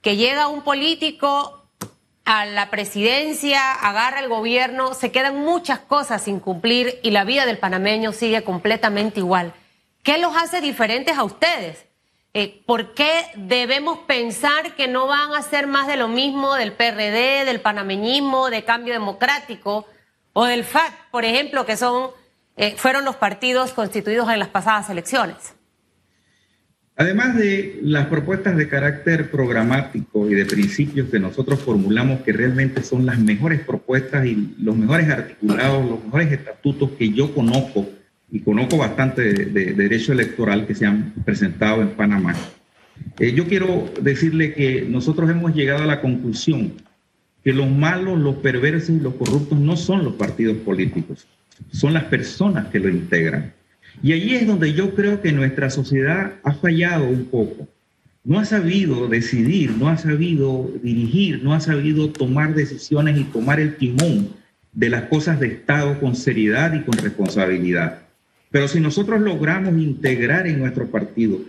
que 0.00 0.16
llega 0.16 0.48
un 0.48 0.62
político 0.62 1.64
a 2.24 2.44
la 2.44 2.70
presidencia, 2.70 3.72
agarra 3.72 4.20
el 4.20 4.28
gobierno, 4.28 4.94
se 4.94 5.12
quedan 5.12 5.36
muchas 5.36 5.78
cosas 5.78 6.22
sin 6.22 6.40
cumplir 6.40 6.98
y 7.02 7.10
la 7.10 7.24
vida 7.24 7.46
del 7.46 7.58
panameño 7.58 8.12
sigue 8.12 8.42
completamente 8.42 9.20
igual. 9.20 9.52
¿Qué 10.02 10.18
los 10.18 10.36
hace 10.36 10.60
diferentes 10.60 11.16
a 11.16 11.24
ustedes? 11.24 11.86
Eh, 12.34 12.62
¿Por 12.66 12.94
qué 12.94 13.26
debemos 13.34 13.98
pensar 14.00 14.74
que 14.74 14.88
no 14.88 15.06
van 15.06 15.32
a 15.32 15.38
hacer 15.38 15.66
más 15.66 15.86
de 15.86 15.96
lo 15.96 16.08
mismo 16.08 16.54
del 16.54 16.72
PRD, 16.72 17.44
del 17.44 17.60
panameñismo, 17.60 18.50
de 18.50 18.64
cambio 18.64 18.92
democrático 18.92 19.86
o 20.32 20.44
del 20.44 20.64
FAC, 20.64 21.10
por 21.10 21.24
ejemplo, 21.24 21.64
que 21.64 21.76
son 21.76 22.10
eh, 22.56 22.74
fueron 22.76 23.04
los 23.04 23.16
partidos 23.16 23.72
constituidos 23.72 24.30
en 24.30 24.38
las 24.38 24.48
pasadas 24.48 24.88
elecciones. 24.88 25.54
Además 26.98 27.36
de 27.36 27.78
las 27.82 28.06
propuestas 28.06 28.56
de 28.56 28.68
carácter 28.70 29.30
programático 29.30 30.30
y 30.30 30.34
de 30.34 30.46
principios 30.46 31.10
que 31.10 31.20
nosotros 31.20 31.60
formulamos, 31.60 32.22
que 32.22 32.32
realmente 32.32 32.82
son 32.82 33.04
las 33.04 33.18
mejores 33.18 33.60
propuestas 33.60 34.24
y 34.24 34.54
los 34.58 34.74
mejores 34.74 35.10
articulados, 35.10 35.90
los 35.90 36.02
mejores 36.02 36.32
estatutos 36.32 36.92
que 36.92 37.10
yo 37.10 37.34
conozco, 37.34 37.86
y 38.30 38.40
conozco 38.40 38.78
bastante 38.78 39.34
de, 39.34 39.74
derecho 39.74 40.12
electoral 40.12 40.66
que 40.66 40.74
se 40.74 40.86
han 40.86 41.12
presentado 41.24 41.82
en 41.82 41.90
Panamá, 41.90 42.34
eh, 43.18 43.32
yo 43.34 43.46
quiero 43.46 43.92
decirle 44.00 44.54
que 44.54 44.86
nosotros 44.88 45.28
hemos 45.28 45.54
llegado 45.54 45.82
a 45.82 45.86
la 45.86 46.00
conclusión 46.00 46.72
que 47.44 47.52
los 47.52 47.70
malos, 47.70 48.18
los 48.18 48.36
perversos 48.36 48.90
y 48.90 49.00
los 49.00 49.14
corruptos 49.14 49.58
no 49.58 49.76
son 49.76 50.02
los 50.02 50.14
partidos 50.14 50.56
políticos 50.56 51.26
son 51.70 51.94
las 51.94 52.04
personas 52.04 52.68
que 52.68 52.78
lo 52.78 52.88
integran. 52.88 53.52
Y 54.02 54.12
allí 54.12 54.34
es 54.34 54.46
donde 54.46 54.72
yo 54.74 54.94
creo 54.94 55.20
que 55.22 55.32
nuestra 55.32 55.70
sociedad 55.70 56.34
ha 56.42 56.52
fallado 56.52 57.08
un 57.08 57.26
poco. 57.26 57.68
No 58.24 58.38
ha 58.38 58.44
sabido 58.44 59.06
decidir, 59.08 59.70
no 59.70 59.88
ha 59.88 59.96
sabido 59.96 60.70
dirigir, 60.82 61.42
no 61.44 61.54
ha 61.54 61.60
sabido 61.60 62.10
tomar 62.10 62.54
decisiones 62.54 63.18
y 63.18 63.24
tomar 63.24 63.60
el 63.60 63.76
timón 63.76 64.30
de 64.72 64.90
las 64.90 65.04
cosas 65.04 65.40
de 65.40 65.46
Estado 65.46 65.98
con 66.00 66.16
seriedad 66.16 66.74
y 66.74 66.82
con 66.82 66.98
responsabilidad. 66.98 68.02
Pero 68.50 68.68
si 68.68 68.80
nosotros 68.80 69.20
logramos 69.20 69.74
integrar 69.80 70.46
en 70.46 70.58
nuestro 70.58 70.86
partido 70.88 71.40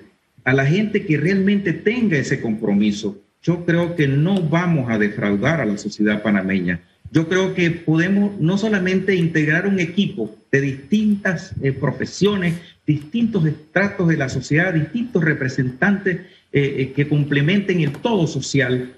a 0.44 0.54
la 0.54 0.66
gente 0.66 1.06
que 1.06 1.18
realmente 1.18 1.74
tenga 1.74 2.18
ese 2.18 2.40
compromiso, 2.40 3.22
yo 3.42 3.66
creo 3.66 3.96
que 3.96 4.08
no 4.08 4.42
vamos 4.42 4.90
a 4.90 4.98
defraudar 4.98 5.62
a 5.62 5.66
la 5.66 5.78
sociedad 5.78 6.22
panameña. 6.22 6.82
Yo 7.12 7.28
creo 7.28 7.54
que 7.54 7.72
podemos 7.72 8.40
no 8.40 8.58
solamente 8.58 9.16
integrar 9.16 9.68
un 9.68 9.80
equipo 9.80 10.36
de 10.52 10.62
distintas 10.62 11.54
eh, 11.62 11.72
profesiones, 11.72 12.56
distintos 12.86 13.46
estratos 13.46 14.08
de 14.08 14.18
la 14.18 14.30
sociedad, 14.30 14.74
distintos 14.74 15.24
representantes 15.24 16.18
eh, 16.52 16.76
eh, 16.78 16.94
que 16.96 17.08
complementen 17.08 17.82
el 17.82 17.92
todo 17.94 18.28
social 18.28 18.94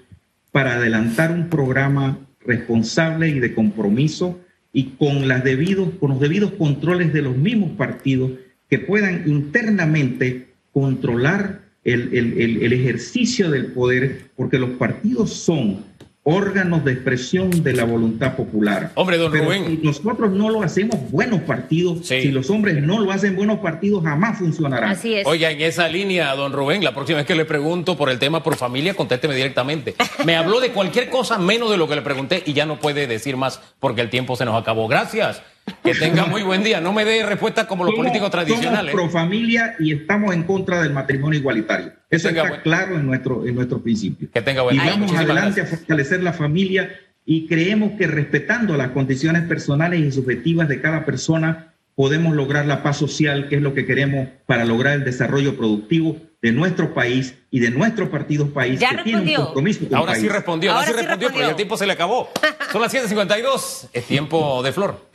para 0.50 0.74
adelantar 0.74 1.30
un 1.30 1.48
programa 1.48 2.18
responsable 2.44 3.28
y 3.28 3.38
de 3.38 3.54
compromiso 3.54 4.40
y 4.72 4.90
con, 4.90 5.28
los 5.28 5.44
debidos 5.44 6.52
controles 6.52 7.12
de 7.12 7.22
los 7.22 7.36
mismos 7.36 7.72
partidos 7.72 8.32
que 8.68 8.78
puedan 8.78 9.28
internamente 9.28 10.46
controlar 10.72 11.62
el, 11.84 12.72
ejercicio 12.72 13.50
del 13.50 13.66
poder, 13.66 14.26
porque 14.36 14.58
los 14.58 14.70
partidos 14.70 15.32
son 15.32 15.89
órganos 16.22 16.84
de 16.84 16.92
expresión 16.92 17.50
de 17.62 17.72
la 17.72 17.84
voluntad 17.84 18.36
popular. 18.36 18.92
Hombre, 18.94 19.16
don 19.16 19.32
Rubén. 19.32 19.66
Si 19.66 19.76
nosotros 19.82 20.30
no 20.30 20.50
lo 20.50 20.62
hacemos 20.62 21.10
buenos 21.10 21.40
partidos, 21.42 22.06
si 22.06 22.30
los 22.30 22.50
hombres 22.50 22.82
no 22.82 23.00
lo 23.00 23.10
hacen 23.10 23.36
buenos 23.36 23.60
partidos, 23.60 24.04
jamás 24.04 24.38
funcionará. 24.38 24.90
Así 24.90 25.14
es. 25.14 25.26
Oiga, 25.26 25.50
en 25.50 25.60
esa 25.62 25.88
línea, 25.88 26.34
don 26.34 26.52
Rubén, 26.52 26.84
la 26.84 26.94
próxima 26.94 27.18
vez 27.18 27.26
que 27.26 27.34
le 27.34 27.46
pregunto 27.46 27.96
por 27.96 28.10
el 28.10 28.18
tema 28.18 28.42
por 28.42 28.56
familia, 28.56 28.94
contésteme 28.94 29.34
directamente. 29.34 29.94
Me 30.24 30.36
habló 30.36 30.60
de 30.60 30.72
cualquier 30.72 31.08
cosa 31.08 31.38
menos 31.38 31.70
de 31.70 31.78
lo 31.78 31.88
que 31.88 31.96
le 31.96 32.02
pregunté 32.02 32.42
y 32.44 32.52
ya 32.52 32.66
no 32.66 32.78
puede 32.78 33.06
decir 33.06 33.36
más 33.36 33.60
porque 33.78 34.02
el 34.02 34.10
tiempo 34.10 34.36
se 34.36 34.44
nos 34.44 34.60
acabó. 34.60 34.88
Gracias. 34.88 35.42
Que 35.82 35.94
tenga 35.94 36.26
muy 36.26 36.42
buen 36.42 36.62
día. 36.62 36.80
No 36.80 36.92
me 36.92 37.04
dé 37.04 37.24
respuesta 37.24 37.66
como 37.66 37.84
los 37.84 37.94
políticos 37.94 38.30
tradicionales. 38.30 38.92
Somos 38.92 39.10
pro 39.10 39.20
familia 39.20 39.76
y 39.78 39.92
estamos 39.92 40.34
en 40.34 40.42
contra 40.42 40.82
del 40.82 40.92
matrimonio 40.92 41.38
igualitario. 41.38 41.92
Eso 42.10 42.28
está 42.28 42.62
claro 42.62 42.96
en 42.96 43.06
nuestro, 43.06 43.46
en 43.46 43.54
nuestro 43.54 43.80
principio. 43.80 44.28
Que 44.32 44.42
tenga 44.42 44.62
buen 44.62 44.76
día. 44.76 44.86
Y 44.86 44.90
vamos 44.90 45.12
adelante 45.12 45.60
a 45.60 45.66
fortalecer 45.66 46.22
la 46.22 46.32
familia 46.32 46.90
y 47.24 47.46
creemos 47.46 47.92
que 47.98 48.06
respetando 48.06 48.76
las 48.76 48.90
condiciones 48.90 49.42
personales 49.42 50.00
y 50.00 50.10
subjetivas 50.10 50.68
de 50.68 50.80
cada 50.80 51.04
persona 51.04 51.74
podemos 51.94 52.34
lograr 52.34 52.66
la 52.66 52.82
paz 52.82 52.96
social, 52.96 53.48
que 53.48 53.56
es 53.56 53.62
lo 53.62 53.74
que 53.74 53.84
queremos 53.84 54.28
para 54.46 54.64
lograr 54.64 54.94
el 54.94 55.04
desarrollo 55.04 55.56
productivo 55.56 56.16
de 56.40 56.52
nuestro 56.52 56.94
país 56.94 57.34
y 57.50 57.60
de 57.60 57.70
nuestro 57.70 58.10
partido 58.10 58.48
país 58.48 58.80
ya 58.80 58.96
que 58.96 59.02
tiene 59.02 59.36
un 59.38 59.44
compromiso 59.44 59.86
con 59.86 59.94
Ahora 59.94 60.14
sí 60.14 60.26
respondió, 60.28 60.72
ahora, 60.72 60.86
sí 60.86 60.92
respondió, 60.92 61.28
pero 61.32 61.50
el 61.50 61.56
tiempo 61.56 61.76
se 61.76 61.86
le 61.86 61.92
acabó. 61.92 62.30
Son 62.72 62.80
las 62.80 62.94
7.52, 62.94 63.88
es 63.92 64.04
tiempo 64.06 64.62
de 64.62 64.72
flor. 64.72 65.10